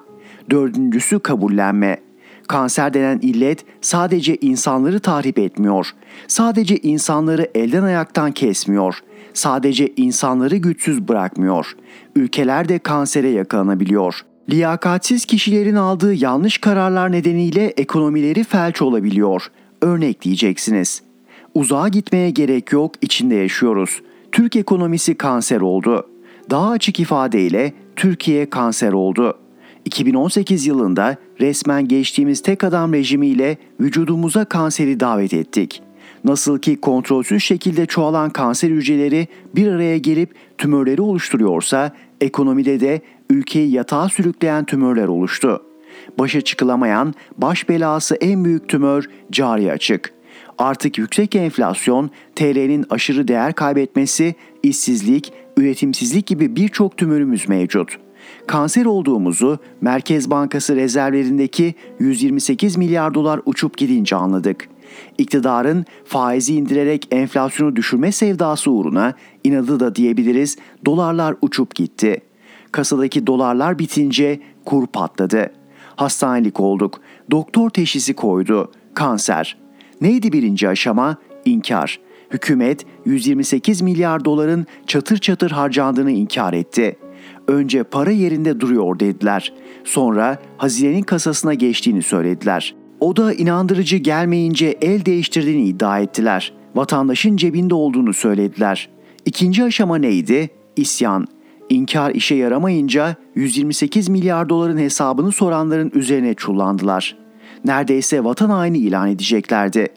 [0.49, 1.99] Dördüncüsü kabullenme.
[2.47, 5.91] Kanser denen illet sadece insanları tahrip etmiyor.
[6.27, 8.99] Sadece insanları elden ayaktan kesmiyor.
[9.33, 11.75] Sadece insanları güçsüz bırakmıyor.
[12.15, 14.21] Ülkeler de kansere yakalanabiliyor.
[14.49, 19.47] Liyakatsiz kişilerin aldığı yanlış kararlar nedeniyle ekonomileri felç olabiliyor.
[19.81, 21.01] Örnek diyeceksiniz.
[21.53, 24.01] Uzağa gitmeye gerek yok, içinde yaşıyoruz.
[24.31, 26.09] Türk ekonomisi kanser oldu.
[26.49, 29.37] Daha açık ifadeyle Türkiye kanser oldu.
[29.85, 35.81] 2018 yılında resmen geçtiğimiz tek adam rejimiyle vücudumuza kanseri davet ettik.
[36.23, 43.71] Nasıl ki kontrolsüz şekilde çoğalan kanser hücreleri bir araya gelip tümörleri oluşturuyorsa, ekonomide de ülkeyi
[43.71, 45.63] yatağa sürükleyen tümörler oluştu.
[46.19, 50.13] Başa çıkılamayan, baş belası en büyük tümör cari açık.
[50.57, 57.97] Artık yüksek enflasyon, TL'nin aşırı değer kaybetmesi, işsizlik, üretimsizlik gibi birçok tümörümüz mevcut.
[58.47, 64.69] Kanser olduğumuzu Merkez Bankası rezervlerindeki 128 milyar dolar uçup gidince anladık.
[65.17, 72.21] İktidarın faizi indirerek enflasyonu düşürme sevdası uğruna inadı da diyebiliriz dolarlar uçup gitti.
[72.71, 75.51] Kasadaki dolarlar bitince kur patladı.
[75.95, 77.01] Hastanelik olduk.
[77.31, 78.71] Doktor teşhisi koydu.
[78.93, 79.57] Kanser.
[80.01, 81.17] Neydi birinci aşama?
[81.45, 81.99] İnkar.
[82.31, 86.97] Hükümet 128 milyar doların çatır çatır harcandığını inkar etti.
[87.47, 89.53] Önce para yerinde duruyor dediler.
[89.83, 92.75] Sonra hazinenin kasasına geçtiğini söylediler.
[92.99, 96.53] O da inandırıcı gelmeyince el değiştirdiğini iddia ettiler.
[96.75, 98.89] Vatandaşın cebinde olduğunu söylediler.
[99.25, 100.49] İkinci aşama neydi?
[100.75, 101.27] isyan.
[101.69, 107.17] İnkar işe yaramayınca 128 milyar doların hesabını soranların üzerine çullandılar.
[107.65, 109.87] Neredeyse vatan haini ilan edeceklerdi.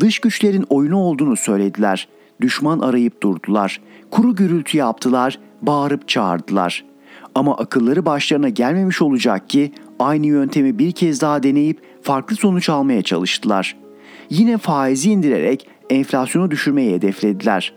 [0.00, 2.08] Dış güçlerin oyunu olduğunu söylediler.
[2.40, 3.80] Düşman arayıp durdular.
[4.10, 6.84] Kuru gürültü yaptılar, bağırıp çağırdılar.
[7.34, 13.02] Ama akılları başlarına gelmemiş olacak ki aynı yöntemi bir kez daha deneyip farklı sonuç almaya
[13.02, 13.76] çalıştılar.
[14.30, 17.72] Yine faizi indirerek enflasyonu düşürmeyi hedeflediler.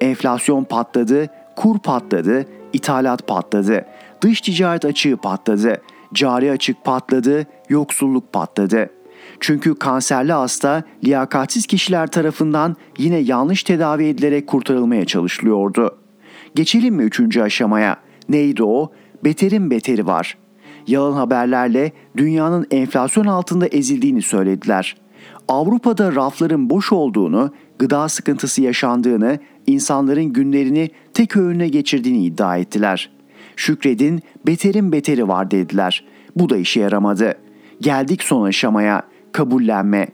[0.00, 3.84] Enflasyon patladı, kur patladı, ithalat patladı,
[4.20, 5.82] dış ticaret açığı patladı,
[6.14, 8.90] cari açık patladı, yoksulluk patladı.
[9.40, 15.98] Çünkü kanserli hasta liyakatsiz kişiler tarafından yine yanlış tedavi edilerek kurtarılmaya çalışılıyordu.
[16.54, 17.96] Geçelim mi üçüncü aşamaya?
[18.28, 18.92] Neydi o?
[19.24, 20.38] Beterin beteri var.
[20.88, 24.96] Yalan haberlerle dünyanın enflasyon altında ezildiğini söylediler.
[25.48, 33.10] Avrupa'da rafların boş olduğunu, gıda sıkıntısı yaşandığını, insanların günlerini tek öğüne geçirdiğini iddia ettiler.
[33.56, 36.04] Şükredin beterin beteri var dediler.
[36.36, 37.34] Bu da işe yaramadı.
[37.80, 40.08] Geldik son aşamaya, kabullenme.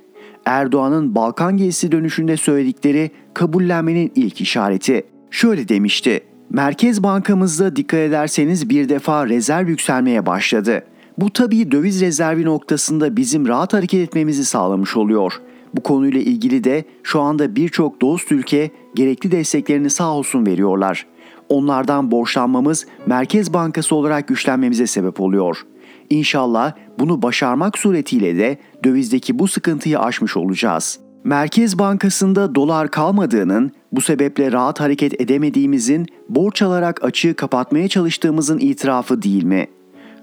[0.47, 5.03] Erdoğan'ın Balkan gezisi dönüşünde söyledikleri kabullenmenin ilk işareti.
[5.31, 6.21] Şöyle demişti.
[6.55, 10.85] Merkez Bankamızda dikkat ederseniz bir defa rezerv yükselmeye başladı.
[11.19, 15.33] Bu tabii döviz rezervi noktasında bizim rahat hareket etmemizi sağlamış oluyor.
[15.75, 21.07] Bu konuyla ilgili de şu anda birçok dost ülke gerekli desteklerini sağ olsun veriyorlar.
[21.49, 25.67] Onlardan borçlanmamız Merkez Bankası olarak güçlenmemize sebep oluyor.
[26.11, 30.99] İnşallah bunu başarmak suretiyle de dövizdeki bu sıkıntıyı aşmış olacağız.
[31.25, 39.23] Merkez Bankası'nda dolar kalmadığının, bu sebeple rahat hareket edemediğimizin, borç alarak açığı kapatmaya çalıştığımızın itirafı
[39.23, 39.67] değil mi?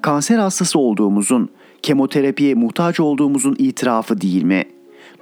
[0.02, 1.50] Kanser hastası olduğumuzun,
[1.82, 4.64] kemoterapiye muhtaç olduğumuzun itirafı değil mi?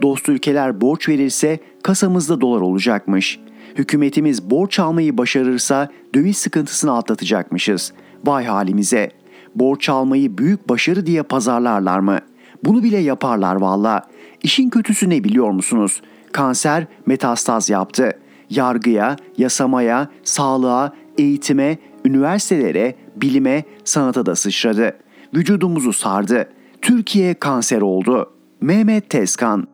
[0.02, 3.40] Dost ülkeler borç verirse kasamızda dolar olacakmış.
[3.76, 7.94] Hükümetimiz borç almayı başarırsa döviz sıkıntısını atlatacakmışız.
[8.26, 9.12] Vay halimize.
[9.56, 12.20] Borç almayı büyük başarı diye pazarlarlar mı?
[12.64, 14.02] Bunu bile yaparlar valla.
[14.44, 16.02] İşin kötüsü ne biliyor musunuz?
[16.32, 18.14] Kanser metastaz yaptı.
[18.50, 24.98] Yargıya, yasamaya, sağlığa, eğitime, üniversitelere, bilime, sanata da sıçradı.
[25.36, 26.50] Vücudumuzu sardı.
[26.82, 28.34] Türkiye kanser oldu.
[28.62, 29.68] Mehmet Tezkan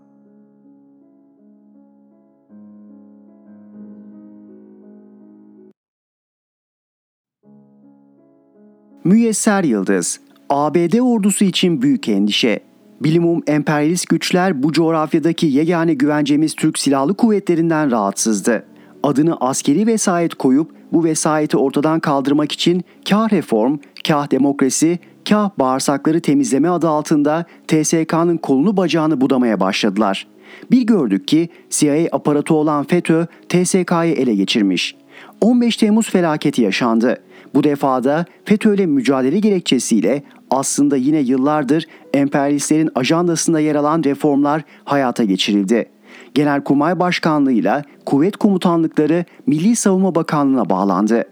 [9.03, 12.59] Müyesser Yıldız ABD ordusu için büyük endişe.
[13.01, 18.65] Bilimum emperyalist güçler bu coğrafyadaki yegane güvencemiz Türk Silahlı Kuvvetlerinden rahatsızdı.
[19.03, 23.77] Adını askeri vesayet koyup bu vesayeti ortadan kaldırmak için kah reform,
[24.07, 30.27] kah demokrasi, kah bağırsakları temizleme adı altında TSK'nın kolunu bacağını budamaya başladılar.
[30.71, 34.95] Bir gördük ki CIA aparatı olan FETÖ TSK'yı ele geçirmiş.
[35.41, 37.17] 15 Temmuz felaketi yaşandı.
[37.55, 45.23] Bu defada FETÖ ile mücadele gerekçesiyle aslında yine yıllardır emperyalistlerin ajandasında yer alan reformlar hayata
[45.23, 45.89] geçirildi.
[46.33, 51.23] Genelkurmay Başkanlığı'yla kuvvet komutanlıkları Milli Savunma Bakanlığı'na bağlandı.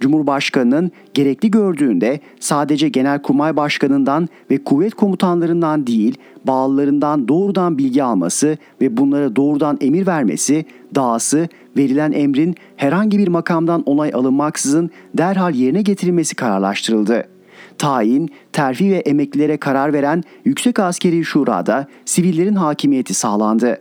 [0.00, 8.96] Cumhurbaşkanının gerekli gördüğünde sadece Genelkurmay Başkanı'ndan ve kuvvet komutanlarından değil, bağlılarından doğrudan bilgi alması ve
[8.96, 16.34] bunlara doğrudan emir vermesi, dahası verilen emrin herhangi bir makamdan onay alınmaksızın derhal yerine getirilmesi
[16.34, 17.35] kararlaştırıldı.
[17.78, 23.80] Tayin, terfi ve emeklilere karar veren Yüksek Askeri Şura'da sivillerin hakimiyeti sağlandı.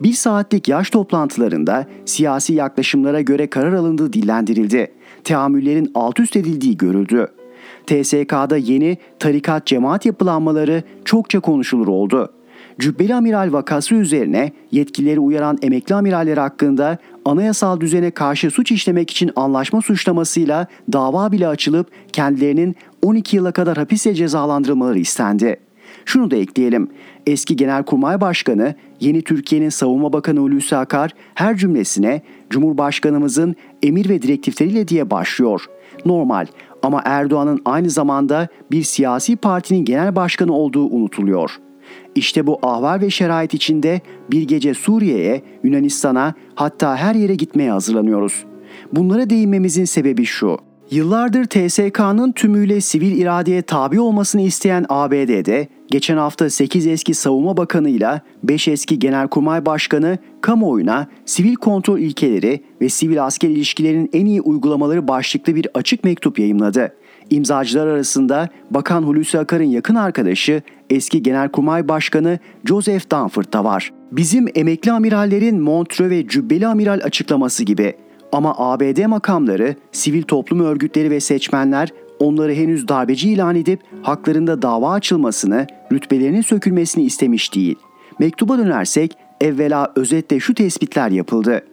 [0.00, 4.92] Bir saatlik yaş toplantılarında siyasi yaklaşımlara göre karar alındığı dillendirildi.
[5.24, 7.28] Teamüllerin alt üst edildiği görüldü.
[7.86, 12.32] TSK'da yeni tarikat cemaat yapılanmaları çokça konuşulur oldu.
[12.78, 19.30] Cübbeli Amiral vakası üzerine yetkileri uyaran emekli amiraller hakkında anayasal düzene karşı suç işlemek için
[19.36, 25.56] anlaşma suçlamasıyla dava bile açılıp kendilerinin 12 yıla kadar hapise cezalandırılmaları istendi.
[26.04, 26.88] Şunu da ekleyelim.
[27.26, 34.88] Eski Genelkurmay Başkanı, yeni Türkiye'nin Savunma Bakanı Hulusi Akar her cümlesine Cumhurbaşkanımızın emir ve direktifleriyle
[34.88, 35.66] diye başlıyor.
[36.06, 36.46] Normal
[36.82, 41.58] ama Erdoğan'ın aynı zamanda bir siyasi partinin genel başkanı olduğu unutuluyor.
[42.14, 48.44] İşte bu ahval ve şerait içinde bir gece Suriye'ye, Yunanistan'a hatta her yere gitmeye hazırlanıyoruz.
[48.92, 50.71] Bunlara değinmemizin sebebi şu.
[50.92, 57.88] Yıllardır TSK'nın tümüyle sivil iradeye tabi olmasını isteyen ABD'de geçen hafta 8 eski savunma bakanı
[57.88, 64.40] ile 5 eski genelkurmay başkanı kamuoyuna sivil kontrol ilkeleri ve sivil asker ilişkilerinin en iyi
[64.40, 66.92] uygulamaları başlıklı bir açık mektup yayımladı.
[67.30, 73.92] İmzacılar arasında Bakan Hulusi Akar'ın yakın arkadaşı eski Genelkurmay Başkanı Joseph Dunford da var.
[74.12, 77.94] Bizim emekli amirallerin Montreux ve Cübbeli Amiral açıklaması gibi
[78.32, 84.92] Ama ABD makamları, sivil toplum örgütleri ve seçmenler onları henüz darbeci ilan edip haklarında dava
[84.92, 87.76] açılmasını, rütbelerinin sökülmesini istemiş değil.
[88.18, 91.64] Mektuba dönersek evvela özetle şu tespitler yapıldı.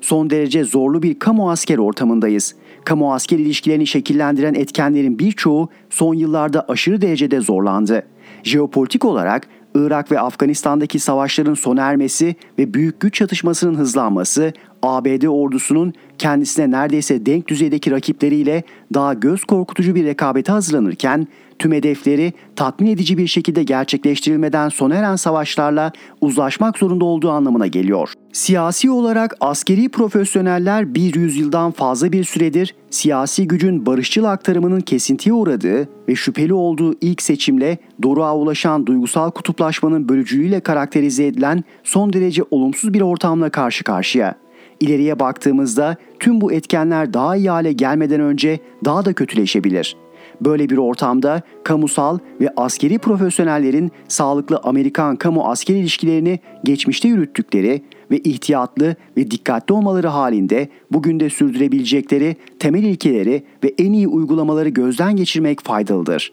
[0.00, 2.54] Son derece zorlu bir kamu asker ortamındayız.
[2.84, 8.02] Kamu asker ilişkilerini şekillendiren etkenlerin birçoğu son yıllarda aşırı derecede zorlandı.
[8.42, 14.52] Jeopolitik olarak Irak ve Afganistan'daki savaşların sona ermesi ve büyük güç çatışmasının hızlanması
[14.82, 18.62] ABD ordusunun kendisine neredeyse denk düzeydeki rakipleriyle
[18.94, 21.28] daha göz korkutucu bir rekabete hazırlanırken
[21.58, 28.12] tüm hedefleri tatmin edici bir şekilde gerçekleştirilmeden sona eren savaşlarla uzlaşmak zorunda olduğu anlamına geliyor.
[28.32, 35.88] Siyasi olarak askeri profesyoneller bir yüzyıldan fazla bir süredir siyasi gücün barışçıl aktarımının kesintiye uğradığı
[36.08, 42.94] ve şüpheli olduğu ilk seçimle doruğa ulaşan duygusal kutuplaşmanın bölücülüğüyle karakterize edilen son derece olumsuz
[42.94, 44.34] bir ortamla karşı karşıya.
[44.80, 49.96] İleriye baktığımızda tüm bu etkenler daha iyi hale gelmeden önce daha da kötüleşebilir.
[50.40, 58.18] Böyle bir ortamda kamusal ve askeri profesyonellerin sağlıklı Amerikan kamu asker ilişkilerini geçmişte yürüttükleri ve
[58.18, 65.16] ihtiyatlı ve dikkatli olmaları halinde bugün de sürdürebilecekleri temel ilkeleri ve en iyi uygulamaları gözden
[65.16, 66.32] geçirmek faydalıdır.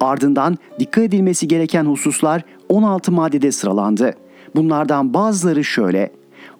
[0.00, 4.14] Ardından dikkat edilmesi gereken hususlar 16 maddede sıralandı.
[4.56, 6.10] Bunlardan bazıları şöyle.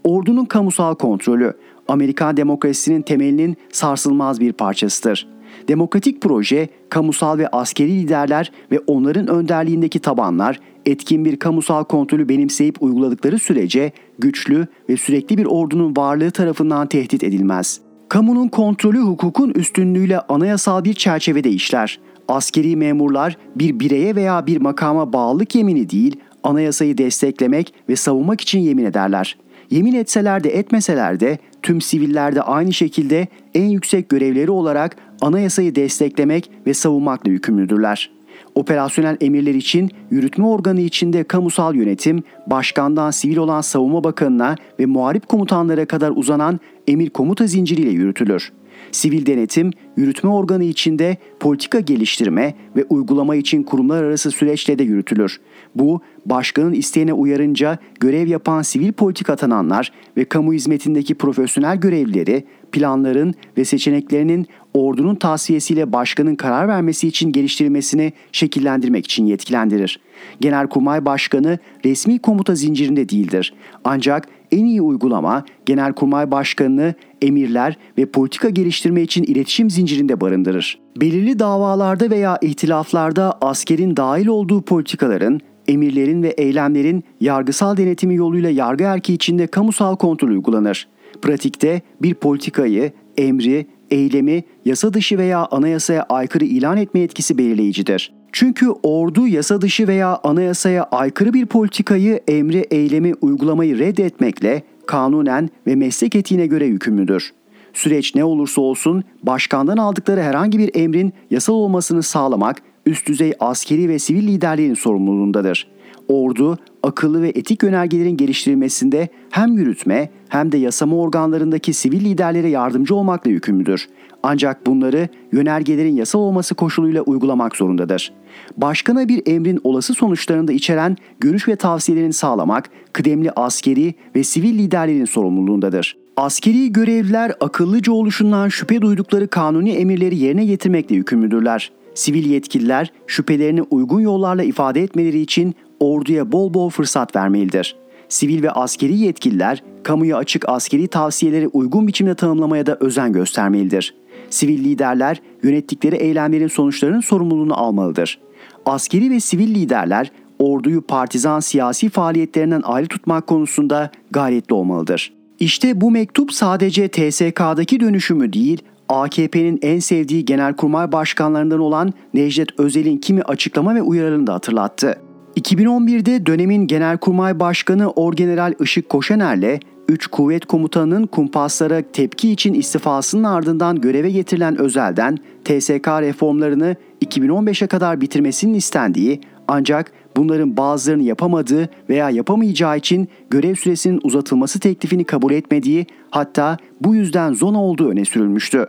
[0.05, 1.53] Ordunun kamusal kontrolü,
[1.89, 5.34] Amerikan demokrasisinin temelinin sarsılmaz bir parçasıdır.
[5.69, 12.83] Demokratik proje, kamusal ve askeri liderler ve onların önderliğindeki tabanlar etkin bir kamusal kontrolü benimseyip
[12.83, 17.81] uyguladıkları sürece güçlü ve sürekli bir ordunun varlığı tarafından tehdit edilmez.
[18.09, 22.01] Kamunun kontrolü hukukun üstünlüğüyle anayasal bir çerçevede işler.
[22.29, 28.59] Askeri memurlar bir bireye veya bir makama bağlılık yemini değil, anayasayı desteklemek ve savunmak için
[28.59, 29.39] yemin ederler.
[29.71, 35.75] Yemin etseler de etmeseler de tüm siviller de aynı şekilde en yüksek görevleri olarak anayasayı
[35.75, 38.11] desteklemek ve savunmakla yükümlüdürler.
[38.55, 45.29] Operasyonel emirler için yürütme organı içinde kamusal yönetim, başkandan sivil olan savunma bakanına ve muharip
[45.29, 48.53] komutanlara kadar uzanan emir komuta zinciriyle yürütülür.
[48.93, 55.41] Sivil denetim, yürütme organı içinde politika geliştirme ve uygulama için kurumlar arası süreçle de yürütülür.
[55.75, 63.35] Bu, başkanın isteğine uyarınca görev yapan sivil politika atananlar ve kamu hizmetindeki profesyonel görevlileri planların
[63.59, 70.01] ve seçeneklerinin ordunun tavsiyesiyle başkanın karar vermesi için geliştirilmesini şekillendirmek için yetkilendirir.
[70.41, 73.55] Genelkurmay Başkanı resmi komuta zincirinde değildir.
[73.85, 80.79] Ancak en iyi uygulama Genelkurmay Başkanı'nı emirler ve politika geliştirme için iletişim zincirinde barındırır.
[81.01, 88.85] Belirli davalarda veya ihtilaflarda askerin dahil olduğu politikaların emirlerin ve eylemlerin yargısal denetimi yoluyla yargı
[88.85, 90.89] erki içinde kamusal kontrol uygulanır.
[91.23, 98.13] Pratikte bir politikayı, emri, eylemi yasa dışı veya anayasaya aykırı ilan etme etkisi belirleyicidir.
[98.33, 105.77] Çünkü ordu yasa dışı veya anayasaya aykırı bir politikayı, emri, eylemi, uygulamayı reddetmekle kanunen ve
[105.77, 107.33] meslek etiğine göre yükümlüdür.
[107.73, 113.89] Süreç ne olursa olsun başkandan aldıkları herhangi bir emrin yasal olmasını sağlamak üst düzey askeri
[113.89, 115.69] ve sivil liderlerin sorumluluğundadır.
[116.09, 122.95] Ordu, akıllı ve etik yönergelerin geliştirilmesinde hem yürütme hem de yasama organlarındaki sivil liderlere yardımcı
[122.95, 123.89] olmakla yükümlüdür.
[124.23, 128.13] Ancak bunları yönergelerin yasal olması koşuluyla uygulamak zorundadır.
[128.57, 134.59] Başkana bir emrin olası sonuçlarını da içeren görüş ve tavsiyelerini sağlamak kıdemli askeri ve sivil
[134.59, 135.97] liderlerin sorumluluğundadır.
[136.17, 141.73] Askeri görevliler akıllıca oluşundan şüphe duydukları kanuni emirleri yerine getirmekle yükümlüdürler.
[141.95, 147.77] Sivil yetkililer şüphelerini uygun yollarla ifade etmeleri için orduya bol bol fırsat vermelidir.
[148.09, 153.95] Sivil ve askeri yetkililer kamuya açık askeri tavsiyeleri uygun biçimde tanımlamaya da özen göstermelidir.
[154.31, 158.21] Sivil liderler yönettikleri eylemlerin sonuçlarının sorumluluğunu almalıdır.
[158.67, 165.13] Askeri ve sivil liderler orduyu partizan siyasi faaliyetlerinden ayrı tutmak konusunda gayretli olmalıdır.
[165.41, 172.99] İşte bu mektup sadece TSK'daki dönüşümü değil, AKP'nin en sevdiği genelkurmay başkanlarından olan Necdet Özel'in
[172.99, 174.99] kimi açıklama ve uyarılarını da hatırlattı.
[175.37, 183.81] 2011'de dönemin Genelkurmay Başkanı Orgeneral Işık Koşener'le 3 kuvvet komutanının kumpaslara tepki için istifasının ardından
[183.81, 192.79] göreve getirilen Özel'den TSK reformlarını 2015'e kadar bitirmesinin istendiği ancak bunların bazılarını yapamadığı veya yapamayacağı
[192.79, 198.67] için görev süresinin uzatılması teklifini kabul etmediği hatta bu yüzden zona olduğu öne sürülmüştü.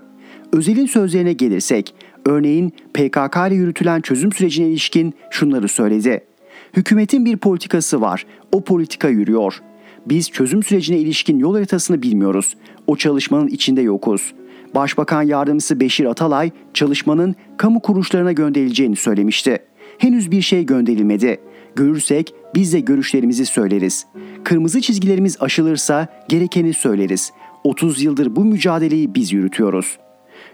[0.54, 1.96] Özel'in sözlerine gelirsek,
[2.26, 6.22] örneğin PKK ile yürütülen çözüm sürecine ilişkin şunları söyledi.
[6.76, 8.26] Hükümetin bir politikası var.
[8.52, 9.62] O politika yürüyor.
[10.06, 12.56] Biz çözüm sürecine ilişkin yol haritasını bilmiyoruz.
[12.88, 14.34] O çalışmanın içinde yokuz.
[14.76, 19.60] Başbakan Yardımcısı Beşir Atalay çalışmanın kamu kuruluşlarına gönderileceğini söylemişti.
[19.98, 21.38] Henüz bir şey gönderilmedi.
[21.76, 24.06] Görürsek biz de görüşlerimizi söyleriz.
[24.44, 27.32] Kırmızı çizgilerimiz aşılırsa gerekeni söyleriz.
[27.64, 29.98] 30 yıldır bu mücadeleyi biz yürütüyoruz.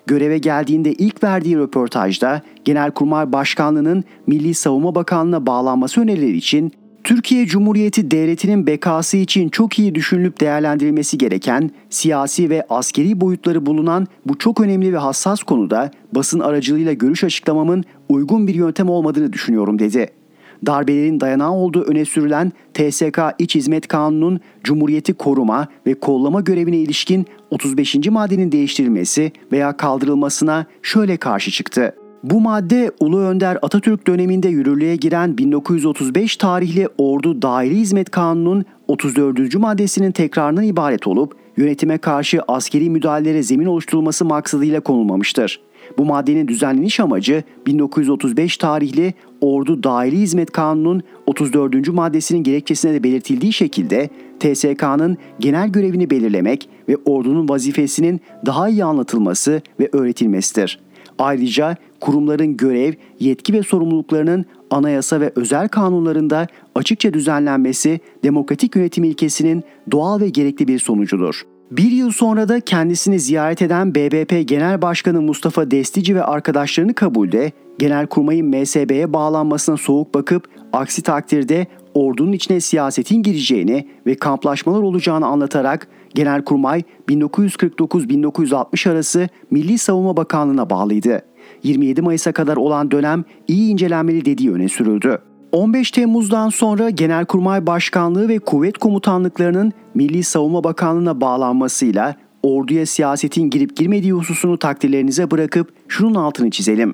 [0.07, 6.71] Göreve geldiğinde ilk verdiği röportajda Genelkurmay Başkanlığı'nın Milli Savunma Bakanlığı'na bağlanması önerileri için
[7.03, 14.07] Türkiye Cumhuriyeti Devleti'nin bekası için çok iyi düşünülüp değerlendirilmesi gereken siyasi ve askeri boyutları bulunan
[14.25, 19.79] bu çok önemli ve hassas konuda basın aracılığıyla görüş açıklamamın uygun bir yöntem olmadığını düşünüyorum
[19.79, 20.20] dedi.
[20.65, 27.25] Darbelerin dayanağı olduğu öne sürülen TSK İç Hizmet Kanunu'nun Cumhuriyeti koruma ve kollama görevine ilişkin
[27.49, 27.95] 35.
[27.95, 31.95] maddenin değiştirilmesi veya kaldırılmasına şöyle karşı çıktı.
[32.23, 39.55] Bu madde Ulu Önder Atatürk döneminde yürürlüğe giren 1935 tarihli Ordu Daire Hizmet Kanunu'nun 34.
[39.55, 45.61] maddesinin tekrarından ibaret olup yönetime karşı askeri müdahalelere zemin oluşturulması maksadıyla konulmamıştır.
[45.97, 51.87] Bu maddenin düzenleniş amacı 1935 tarihli Ordu Daire Hizmet Kanunu'nun 34.
[51.87, 59.61] maddesinin gerekçesine de belirtildiği şekilde TSK'nın genel görevini belirlemek ve ordunun vazifesinin daha iyi anlatılması
[59.79, 60.79] ve öğretilmesidir.
[61.19, 69.63] Ayrıca kurumların görev, yetki ve sorumluluklarının anayasa ve özel kanunlarında açıkça düzenlenmesi demokratik yönetim ilkesinin
[69.91, 71.43] doğal ve gerekli bir sonucudur.
[71.71, 77.51] Bir yıl sonra da kendisini ziyaret eden BBP Genel Başkanı Mustafa Destici ve arkadaşlarını kabulde
[77.79, 85.87] Genelkurmay'ın MSB'ye bağlanmasına soğuk bakıp aksi takdirde ordunun içine siyasetin gireceğini ve kamplaşmalar olacağını anlatarak
[86.15, 91.21] Genelkurmay 1949-1960 arası Milli Savunma Bakanlığı'na bağlıydı.
[91.63, 95.30] 27 Mayıs'a kadar olan dönem iyi incelenmeli dediği öne sürüldü.
[95.51, 103.75] 15 Temmuz'dan sonra Genelkurmay Başkanlığı ve Kuvvet Komutanlıklarının Milli Savunma Bakanlığı'na bağlanmasıyla orduya siyasetin girip
[103.75, 106.93] girmediği hususunu takdirlerinize bırakıp şunun altını çizelim.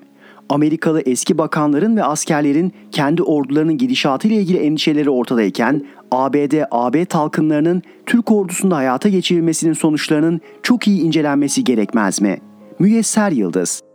[0.49, 7.81] Amerikalı eski bakanların ve askerlerin kendi ordularının gidişatı ile ilgili endişeleri ortadayken ABD AB talkınlarının
[8.05, 12.37] Türk ordusunda hayata geçirilmesinin sonuçlarının çok iyi incelenmesi gerekmez mi?
[12.79, 13.86] Müyesser Yıldız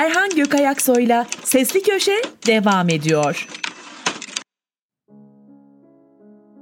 [0.00, 3.48] Erhan Gökayaksoy'la Sesli Köşe devam ediyor.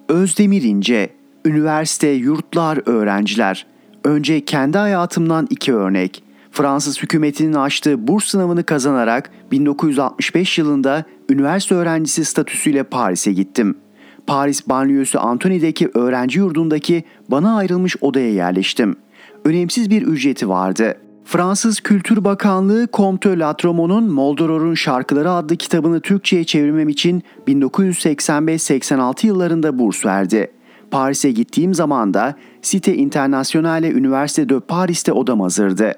[0.08, 1.10] Özdemir İnce,
[1.44, 3.66] üniversite, yurtlar, öğrenciler.
[4.04, 6.22] Önce kendi hayatımdan iki örnek.
[6.50, 13.78] Fransız hükümetinin açtığı burs sınavını kazanarak 1965 yılında üniversite öğrencisi statüsüyle Paris'e gittim.
[14.26, 18.96] Paris banliyösü Antony'deki öğrenci yurdundaki bana ayrılmış odaya yerleştim.
[19.44, 20.96] Önemsiz bir ücreti vardı.
[21.28, 30.06] Fransız Kültür Bakanlığı Comte Latremont'un Moldoror'un Şarkıları adlı kitabını Türkçe'ye çevirmem için 1985-86 yıllarında burs
[30.06, 30.50] verdi.
[30.90, 35.94] Paris'e gittiğim zaman da Cité Internationale Üniversite de Paris'te odam hazırdı.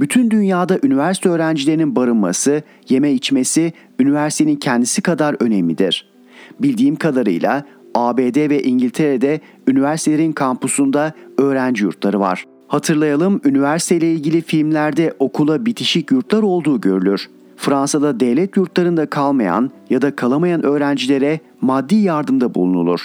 [0.00, 6.10] Bütün dünyada üniversite öğrencilerinin barınması, yeme içmesi üniversitenin kendisi kadar önemlidir.
[6.60, 7.64] Bildiğim kadarıyla
[7.94, 12.44] ABD ve İngiltere'de üniversitelerin kampusunda öğrenci yurtları var.
[12.70, 17.30] Hatırlayalım üniversiteyle ilgili filmlerde okula bitişik yurtlar olduğu görülür.
[17.56, 23.00] Fransa'da devlet yurtlarında kalmayan ya da kalamayan öğrencilere maddi yardımda bulunulur.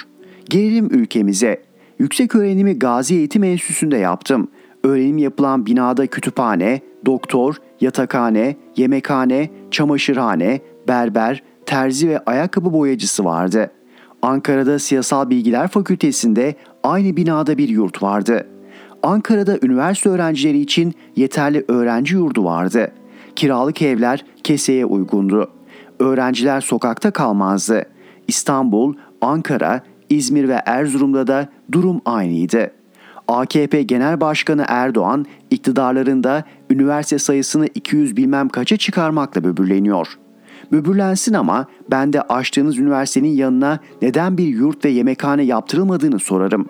[0.49, 1.63] Gelelim ülkemize.
[1.99, 4.47] Yüksek öğrenimi Gazi Eğitim Enstitüsü'nde yaptım.
[4.83, 13.71] Öğrenim yapılan binada kütüphane, doktor, yatakhane, yemekhane, çamaşırhane, berber, terzi ve ayakkabı boyacısı vardı.
[14.21, 18.54] Ankara'da Siyasal Bilgiler Fakültesi'nde aynı binada bir yurt vardı.''
[19.05, 22.91] Ankara'da üniversite öğrencileri için yeterli öğrenci yurdu vardı.
[23.35, 25.51] Kiralık evler keseye uygundu.
[25.99, 27.85] Öğrenciler sokakta kalmazdı.
[28.27, 32.71] İstanbul, Ankara, İzmir ve Erzurum'da da durum aynıydı.
[33.27, 40.07] AKP Genel Başkanı Erdoğan iktidarlarında üniversite sayısını 200 bilmem kaça çıkarmakla böbürleniyor.
[40.71, 46.67] Böbürlensin ama ben de açtığınız üniversitenin yanına neden bir yurt ve yemekhane yaptırılmadığını sorarım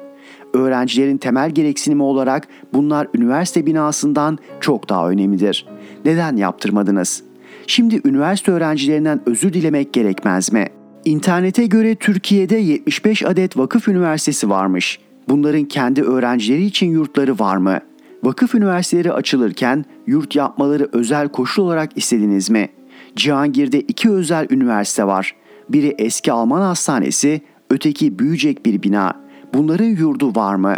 [0.54, 5.66] öğrencilerin temel gereksinimi olarak bunlar üniversite binasından çok daha önemlidir.
[6.06, 7.24] Neden yaptırmadınız?
[7.68, 10.68] Şimdi üniversite öğrencilerinden özür dilemek gerekmez mi?
[11.06, 15.00] İnternete göre Türkiye'de 75 adet vakıf üniversitesi varmış.
[15.30, 17.80] Bunların kendi öğrencileri için yurtları var mı?
[18.24, 22.70] Vakıf üniversiteleri açılırken yurt yapmaları özel koşul olarak istediniz mi?
[23.16, 25.36] Cihangir'de iki özel üniversite var.
[25.70, 29.24] Biri eski Alman hastanesi, öteki büyüyecek bir bina.
[29.58, 30.76] Bunların yurdu var mı?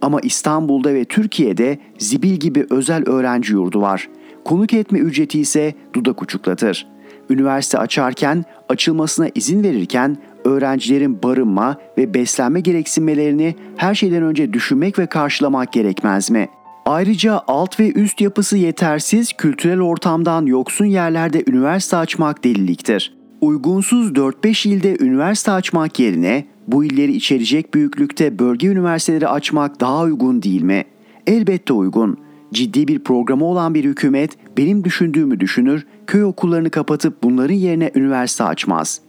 [0.00, 4.08] Ama İstanbul'da ve Türkiye'de Zibil gibi özel öğrenci yurdu var.
[4.44, 6.86] konuk etme ücreti ise dudak uçuklatır.
[7.30, 15.06] Üniversite açarken, açılmasına izin verirken öğrencilerin barınma ve beslenme gereksinmelerini her şeyden önce düşünmek ve
[15.06, 16.48] karşılamak gerekmez mi?
[16.86, 23.14] Ayrıca alt ve üst yapısı yetersiz, kültürel ortamdan yoksun yerlerde üniversite açmak deliliktir.
[23.40, 30.42] Uygunsuz 4-5 ilde üniversite açmak yerine bu illeri içerecek büyüklükte bölge üniversiteleri açmak daha uygun
[30.42, 30.84] değil mi?
[31.26, 32.18] Elbette uygun.
[32.52, 38.44] Ciddi bir programı olan bir hükümet benim düşündüğümü düşünür, köy okullarını kapatıp bunların yerine üniversite
[38.44, 39.00] açmaz.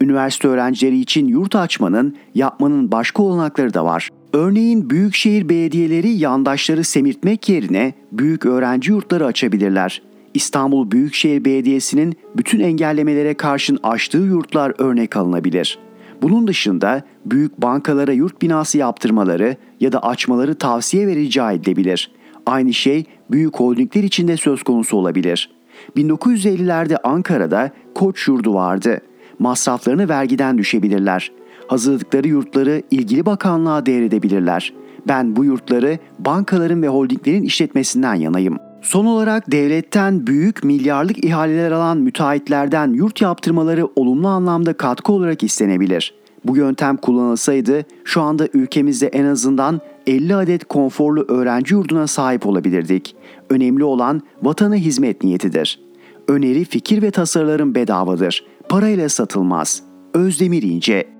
[0.00, 4.08] Üniversite öğrencileri için yurt açmanın, yapmanın başka olanakları da var.
[4.32, 10.02] Örneğin büyükşehir belediyeleri yandaşları semirtmek yerine büyük öğrenci yurtları açabilirler.
[10.34, 15.78] İstanbul Büyükşehir Belediyesi'nin bütün engellemelere karşın açtığı yurtlar örnek alınabilir.
[16.22, 22.10] Bunun dışında büyük bankalara yurt binası yaptırmaları ya da açmaları tavsiye ve rica edilebilir.
[22.46, 25.50] Aynı şey büyük holdingler için de söz konusu olabilir.
[25.96, 29.00] 1950'lerde Ankara'da Koç yurdu vardı.
[29.38, 31.32] Masraflarını vergiden düşebilirler.
[31.68, 34.72] Hazırladıkları yurtları ilgili bakanlığa devredebilirler.
[35.08, 38.58] Ben bu yurtları bankaların ve holdinglerin işletmesinden yanayım.
[38.82, 46.14] Son olarak devletten büyük milyarlık ihaleler alan müteahhitlerden yurt yaptırmaları olumlu anlamda katkı olarak istenebilir.
[46.44, 53.16] Bu yöntem kullanılsaydı şu anda ülkemizde en azından 50 adet konforlu öğrenci yurduna sahip olabilirdik.
[53.50, 55.80] Önemli olan vatana hizmet niyetidir.
[56.28, 58.44] Öneri, fikir ve tasarılarım bedavadır.
[58.68, 59.82] Parayla satılmaz.
[60.14, 61.17] Özdemir İnce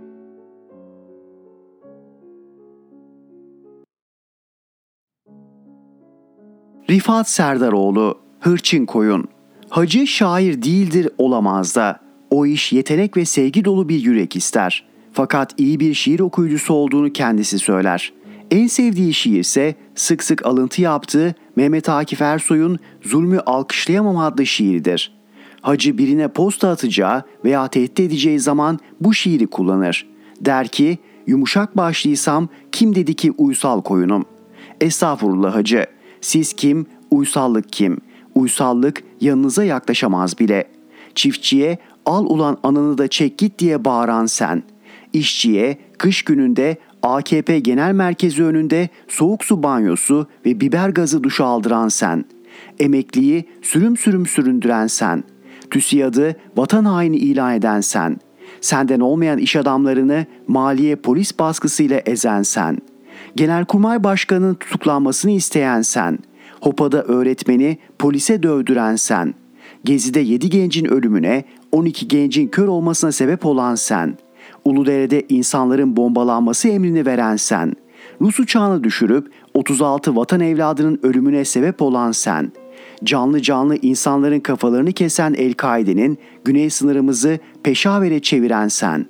[6.91, 9.29] Rifat Serdaroğlu, Hırçın Koyun.
[9.69, 12.01] Hacı şair değildir olamaz da.
[12.31, 14.85] O iş yetenek ve sevgi dolu bir yürek ister.
[15.13, 18.13] Fakat iyi bir şiir okuyucusu olduğunu kendisi söyler.
[18.51, 25.13] En sevdiği şiir ise sık sık alıntı yaptığı Mehmet Akif Ersoy'un Zulmü Alkışlayamam adlı şiiridir.
[25.61, 30.07] Hacı birine posta atacağı veya tehdit edeceği zaman bu şiiri kullanır.
[30.41, 34.25] Der ki, yumuşak başlıysam kim dedi ki uysal koyunum?
[34.81, 35.87] Estağfurullah hacı,
[36.21, 37.99] siz kim, uysallık kim?
[38.35, 40.65] Uysallık yanınıza yaklaşamaz bile.
[41.15, 44.63] Çiftçiye al ulan ananı da çek git diye bağıran sen.
[45.13, 51.89] İşçiye kış gününde AKP Genel Merkezi önünde soğuk su banyosu ve biber gazı duşu aldıran
[51.89, 52.25] sen.
[52.81, 55.25] Emekliyi sürüm sürüm süründüren sen.
[55.71, 58.17] TÜSİAD'ı vatan haini ilan eden sen.
[58.61, 62.79] Senden olmayan iş adamlarını maliye polis baskısıyla ezen sen.
[63.39, 66.19] Genelkurmay Başkanı'nın tutuklanmasını isteyen sen.
[66.61, 69.35] Hopa'da öğretmeni polise dövdüren sen.
[69.85, 74.19] Gezi'de 7 gencin ölümüne 12 gencin kör olmasına sebep olan sen.
[74.65, 77.73] Uludere'de insanların bombalanması emrini veren sen.
[78.21, 82.53] Rus uçağını düşürüp 36 vatan evladının ölümüne sebep olan sen.
[83.05, 89.07] Canlı canlı insanların kafalarını kesen El-Kaide'nin güney sınırımızı Peşaver'e çeviren sen.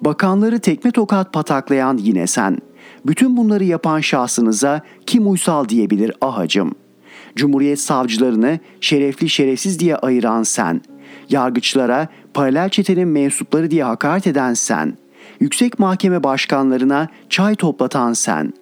[0.00, 2.58] Bakanları tekme tokat pataklayan yine sen.
[3.06, 6.74] Bütün bunları yapan şahsınıza kim uysal diyebilir ahacım?
[7.36, 10.80] Cumhuriyet savcılarını şerefli şerefsiz diye ayıran sen.
[11.30, 14.98] Yargıçlara paralel çetenin mensupları diye hakaret eden sen.
[15.40, 18.52] Yüksek mahkeme başkanlarına çay toplatan sen.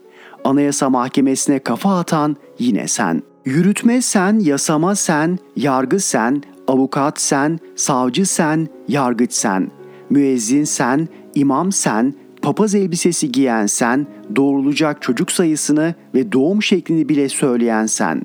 [0.44, 3.22] Anayasa mahkemesine kafa atan yine sen.
[3.44, 9.70] Yürütme sen, yasama sen, yargı sen, avukat sen, savcı sen, yargıç sen.
[10.10, 12.14] Müezzin sen, imam sen,
[12.44, 18.22] papaz elbisesi giyen sen, doğrulacak çocuk sayısını ve doğum şeklini bile söyleyen sen.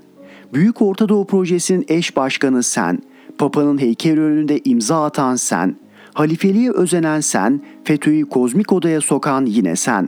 [0.53, 2.99] Büyük Orta Doğu Projesi'nin eş başkanı sen,
[3.37, 5.75] Papa'nın heykeli önünde imza atan sen,
[6.13, 10.07] halifeliğe özenen sen, FETÖ'yü kozmik odaya sokan yine sen.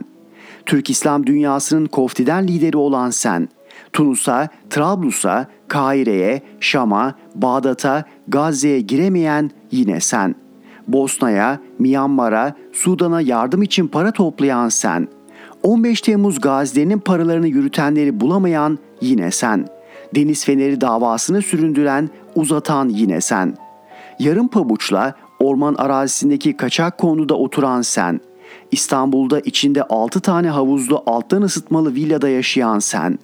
[0.66, 3.48] Türk İslam dünyasının koftiden lideri olan sen,
[3.92, 10.41] Tunus'a, Trablus'a, Kahire'ye, Şam'a, Bağdat'a, Gazze'ye giremeyen yine sen.
[10.88, 15.08] Bosna'ya, Myanmar'a, Sudan'a yardım için para toplayan sen.
[15.62, 19.66] 15 Temmuz gazilerinin paralarını yürütenleri bulamayan yine sen.
[20.14, 23.56] Deniz Feneri davasını süründüren, uzatan yine sen.
[24.18, 28.20] Yarım pabuçla orman arazisindeki kaçak konuda oturan sen.
[28.70, 33.18] İstanbul'da içinde 6 tane havuzlu alttan ısıtmalı villada yaşayan sen.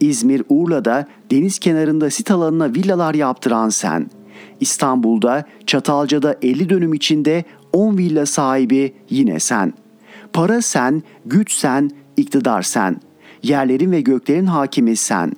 [0.00, 4.10] İzmir, Urla'da deniz kenarında sit alanına villalar yaptıran sen.
[4.62, 9.72] İstanbul'da, Çatalca'da 50 dönüm içinde 10 villa sahibi yine sen.
[10.32, 13.00] Para sen, güç sen, iktidar sen.
[13.42, 15.32] Yerlerin ve göklerin hakimi sen.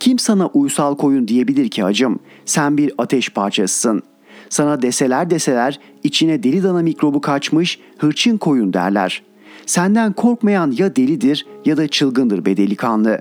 [0.00, 2.18] Kim sana uysal koyun diyebilir ki hacım?
[2.44, 4.02] Sen bir ateş parçasısın.
[4.48, 9.22] Sana deseler deseler içine deli dana mikrobu kaçmış hırçın koyun derler.
[9.66, 13.20] Senden korkmayan ya delidir ya da çılgındır be delikanlı.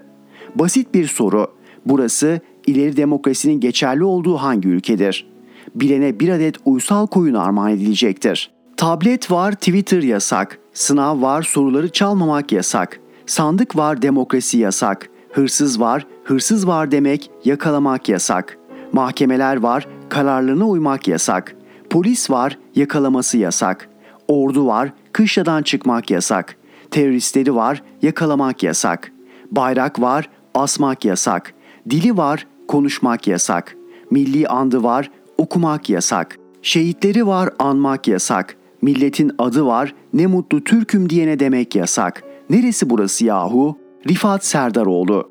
[0.55, 1.47] Basit bir soru.
[1.85, 5.28] Burası ileri demokrasinin geçerli olduğu hangi ülkedir?
[5.75, 8.51] Bilene bir adet uysal koyun armağan edilecektir.
[8.77, 10.59] Tablet var, Twitter yasak.
[10.73, 12.99] Sınav var, soruları çalmamak yasak.
[13.25, 15.09] Sandık var, demokrasi yasak.
[15.31, 18.57] Hırsız var, hırsız var demek, yakalamak yasak.
[18.93, 21.55] Mahkemeler var, kararlarına uymak yasak.
[21.89, 23.89] Polis var, yakalaması yasak.
[24.27, 26.55] Ordu var, kışladan çıkmak yasak.
[26.91, 29.11] Teröristleri var, yakalamak yasak.
[29.51, 31.53] Bayrak var, asmak yasak.
[31.89, 33.75] Dili var, konuşmak yasak.
[34.11, 36.37] Milli andı var, okumak yasak.
[36.61, 38.55] Şehitleri var, anmak yasak.
[38.81, 42.23] Milletin adı var, ne mutlu Türk'üm diyene demek yasak.
[42.49, 43.77] Neresi burası yahu?
[44.07, 45.29] Rifat Serdaroğlu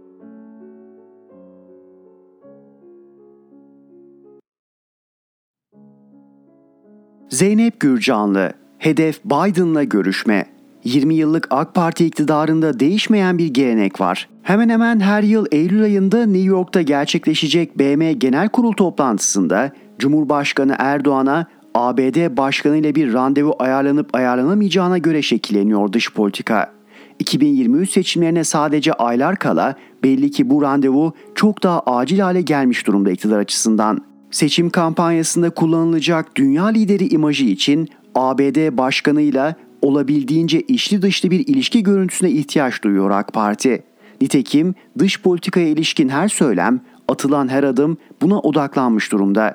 [7.28, 10.44] Zeynep Gürcanlı Hedef Biden'la görüşme
[10.84, 14.28] 20 yıllık AK Parti iktidarında değişmeyen bir gelenek var.
[14.42, 21.46] Hemen hemen her yıl Eylül ayında New York'ta gerçekleşecek BM Genel Kurul toplantısında Cumhurbaşkanı Erdoğan'a
[21.74, 26.72] ABD Başkanı ile bir randevu ayarlanıp ayarlanamayacağına göre şekilleniyor dış politika.
[27.18, 33.10] 2023 seçimlerine sadece aylar kala belli ki bu randevu çok daha acil hale gelmiş durumda
[33.10, 34.04] iktidar açısından.
[34.30, 42.30] Seçim kampanyasında kullanılacak dünya lideri imajı için ABD başkanıyla olabildiğince içli dışlı bir ilişki görüntüsüne
[42.30, 43.82] ihtiyaç duyuyor AK Parti.
[44.20, 49.54] Nitekim dış politikaya ilişkin her söylem, atılan her adım buna odaklanmış durumda.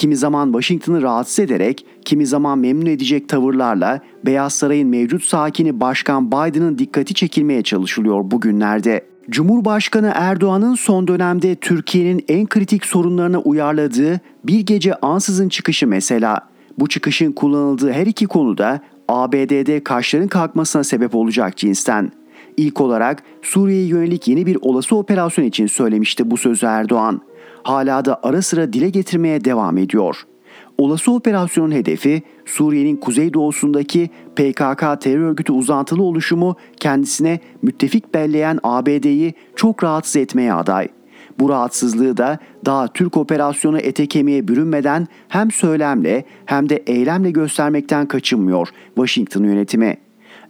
[0.00, 6.28] Kimi zaman Washington'ı rahatsız ederek, kimi zaman memnun edecek tavırlarla Beyaz Saray'ın mevcut sakini Başkan
[6.28, 9.04] Biden'ın dikkati çekilmeye çalışılıyor bugünlerde.
[9.30, 16.38] Cumhurbaşkanı Erdoğan'ın son dönemde Türkiye'nin en kritik sorunlarına uyarladığı bir gece ansızın çıkışı mesela.
[16.78, 22.12] Bu çıkışın kullanıldığı her iki konuda ABD'de kaşların kalkmasına sebep olacak cinsten.
[22.56, 27.20] İlk olarak Suriye'ye yönelik yeni bir olası operasyon için söylemişti bu sözü Erdoğan.
[27.62, 30.26] Hala da ara sıra dile getirmeye devam ediyor.
[30.78, 39.84] Olası operasyonun hedefi Suriye'nin kuzeydoğusundaki PKK terör örgütü uzantılı oluşumu kendisine müttefik belleyen ABD'yi çok
[39.84, 40.88] rahatsız etmeye aday.
[41.38, 48.06] Bu rahatsızlığı da daha Türk operasyonu ete kemiğe bürünmeden hem söylemle hem de eylemle göstermekten
[48.06, 49.96] kaçınmıyor Washington yönetimi.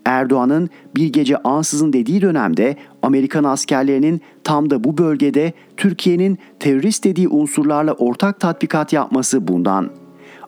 [0.05, 7.29] Erdoğan'ın bir gece ansızın dediği dönemde Amerikan askerlerinin tam da bu bölgede Türkiye'nin terörist dediği
[7.29, 9.91] unsurlarla ortak tatbikat yapması bundan.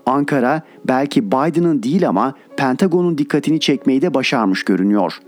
[0.07, 5.19] Ankara belki Biden'ın değil ama Pentagon'un dikkatini çekmeyi de başarmış görünüyor.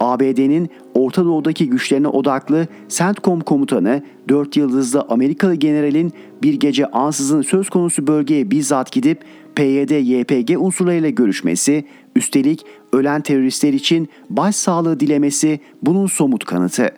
[0.00, 6.12] ABD'nin Orta Doğu'daki güçlerine odaklı CENTCOM komutanı 4 yıldızlı Amerikalı generalin
[6.42, 9.24] bir gece ansızın söz konusu bölgeye bizzat gidip
[9.56, 11.84] PYD-YPG unsurlarıyla görüşmesi,
[12.16, 16.90] üstelik ölen teröristler için başsağlığı dilemesi bunun somut kanıtı.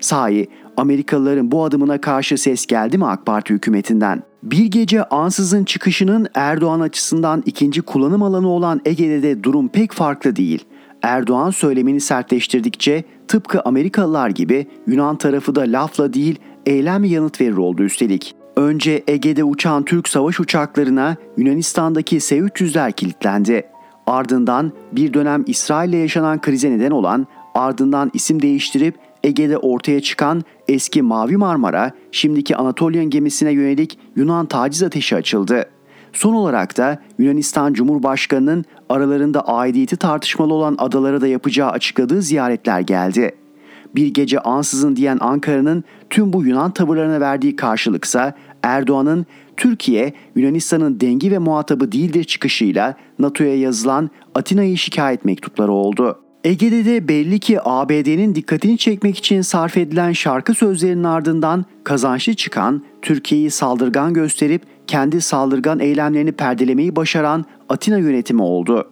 [0.00, 4.22] Sahi Amerikalıların bu adımına karşı ses geldi mi AK Parti hükümetinden?
[4.42, 10.36] Bir gece ansızın çıkışının Erdoğan açısından ikinci kullanım alanı olan Ege'de de durum pek farklı
[10.36, 10.64] değil.
[11.02, 17.82] Erdoğan söylemini sertleştirdikçe tıpkı Amerikalılar gibi Yunan tarafı da lafla değil eylemle yanıt verir oldu
[17.82, 18.34] üstelik.
[18.56, 23.73] Önce Ege'de uçan Türk savaş uçaklarına Yunanistan'daki S-300'ler kilitlendi.
[24.06, 28.94] Ardından bir dönem İsrail'le yaşanan krize neden olan, ardından isim değiştirip
[29.24, 35.64] Ege'de ortaya çıkan eski Mavi Marmara, şimdiki Anatolian gemisine yönelik Yunan taciz ateşi açıldı.
[36.12, 43.34] Son olarak da Yunanistan Cumhurbaşkanı'nın aralarında aidiyeti tartışmalı olan adalara da yapacağı açıkladığı ziyaretler geldi.
[43.94, 49.26] Bir gece ansızın diyen Ankara'nın tüm bu Yunan tavırlarına verdiği karşılıksa Erdoğan'ın
[49.56, 56.18] Türkiye Yunanistan'ın dengi ve muhatabı değildir çıkışıyla NATO'ya yazılan Atina'yı şikayet mektupları oldu.
[56.44, 62.82] Ege'de de belli ki ABD'nin dikkatini çekmek için sarf edilen şarkı sözlerinin ardından kazançlı çıkan,
[63.02, 68.90] Türkiye'yi saldırgan gösterip kendi saldırgan eylemlerini perdelemeyi başaran Atina yönetimi oldu.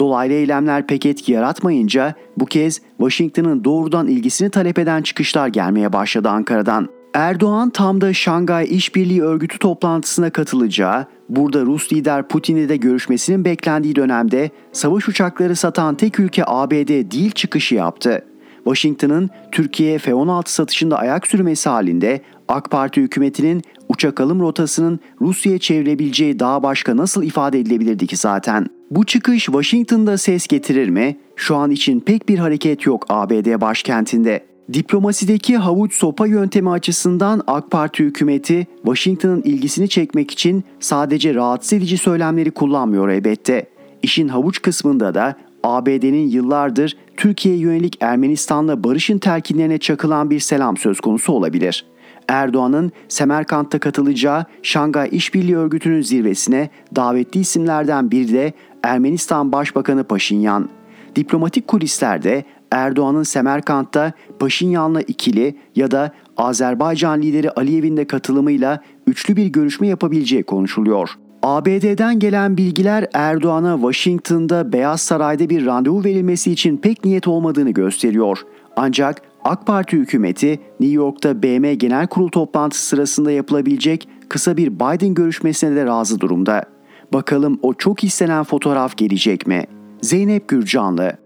[0.00, 6.28] Dolaylı eylemler pek etki yaratmayınca bu kez Washington'ın doğrudan ilgisini talep eden çıkışlar gelmeye başladı
[6.28, 6.95] Ankara'dan.
[7.16, 13.96] Erdoğan tam da Şangay İşbirliği Örgütü toplantısına katılacağı, burada Rus lider Putin'le de görüşmesinin beklendiği
[13.96, 18.24] dönemde savaş uçakları satan tek ülke ABD değil çıkışı yaptı.
[18.64, 26.38] Washington'ın Türkiye'ye F-16 satışında ayak sürmesi halinde AK Parti hükümetinin uçak alım rotasının Rusya'ya çevirebileceği
[26.38, 28.66] daha başka nasıl ifade edilebilirdi ki zaten?
[28.90, 31.16] Bu çıkış Washington'da ses getirir mi?
[31.36, 34.55] Şu an için pek bir hareket yok ABD başkentinde.
[34.72, 41.98] Diplomasideki havuç sopa yöntemi açısından AK Parti hükümeti Washington'ın ilgisini çekmek için sadece rahatsız edici
[41.98, 43.66] söylemleri kullanmıyor elbette.
[44.02, 51.00] İşin havuç kısmında da ABD'nin yıllardır Türkiye'ye yönelik Ermenistan'la barışın telkinlerine çakılan bir selam söz
[51.00, 51.86] konusu olabilir.
[52.28, 58.52] Erdoğan'ın Semerkant'ta katılacağı Şangay İşbirliği Örgütü'nün zirvesine davetli isimlerden biri de
[58.82, 60.68] Ermenistan Başbakanı Paşinyan.
[61.16, 69.46] Diplomatik kulislerde Erdoğan'ın Semerkant'ta Paşinyan'la ikili ya da Azerbaycan lideri Aliyev'in de katılımıyla üçlü bir
[69.46, 71.10] görüşme yapabileceği konuşuluyor.
[71.42, 78.38] ABD'den gelen bilgiler Erdoğan'a Washington'da Beyaz Saray'da bir randevu verilmesi için pek niyet olmadığını gösteriyor.
[78.76, 85.14] Ancak AK Parti hükümeti New York'ta BM Genel Kurul toplantısı sırasında yapılabilecek kısa bir Biden
[85.14, 86.64] görüşmesine de razı durumda.
[87.12, 89.64] Bakalım o çok istenen fotoğraf gelecek mi?
[90.02, 91.25] Zeynep Gürcanlı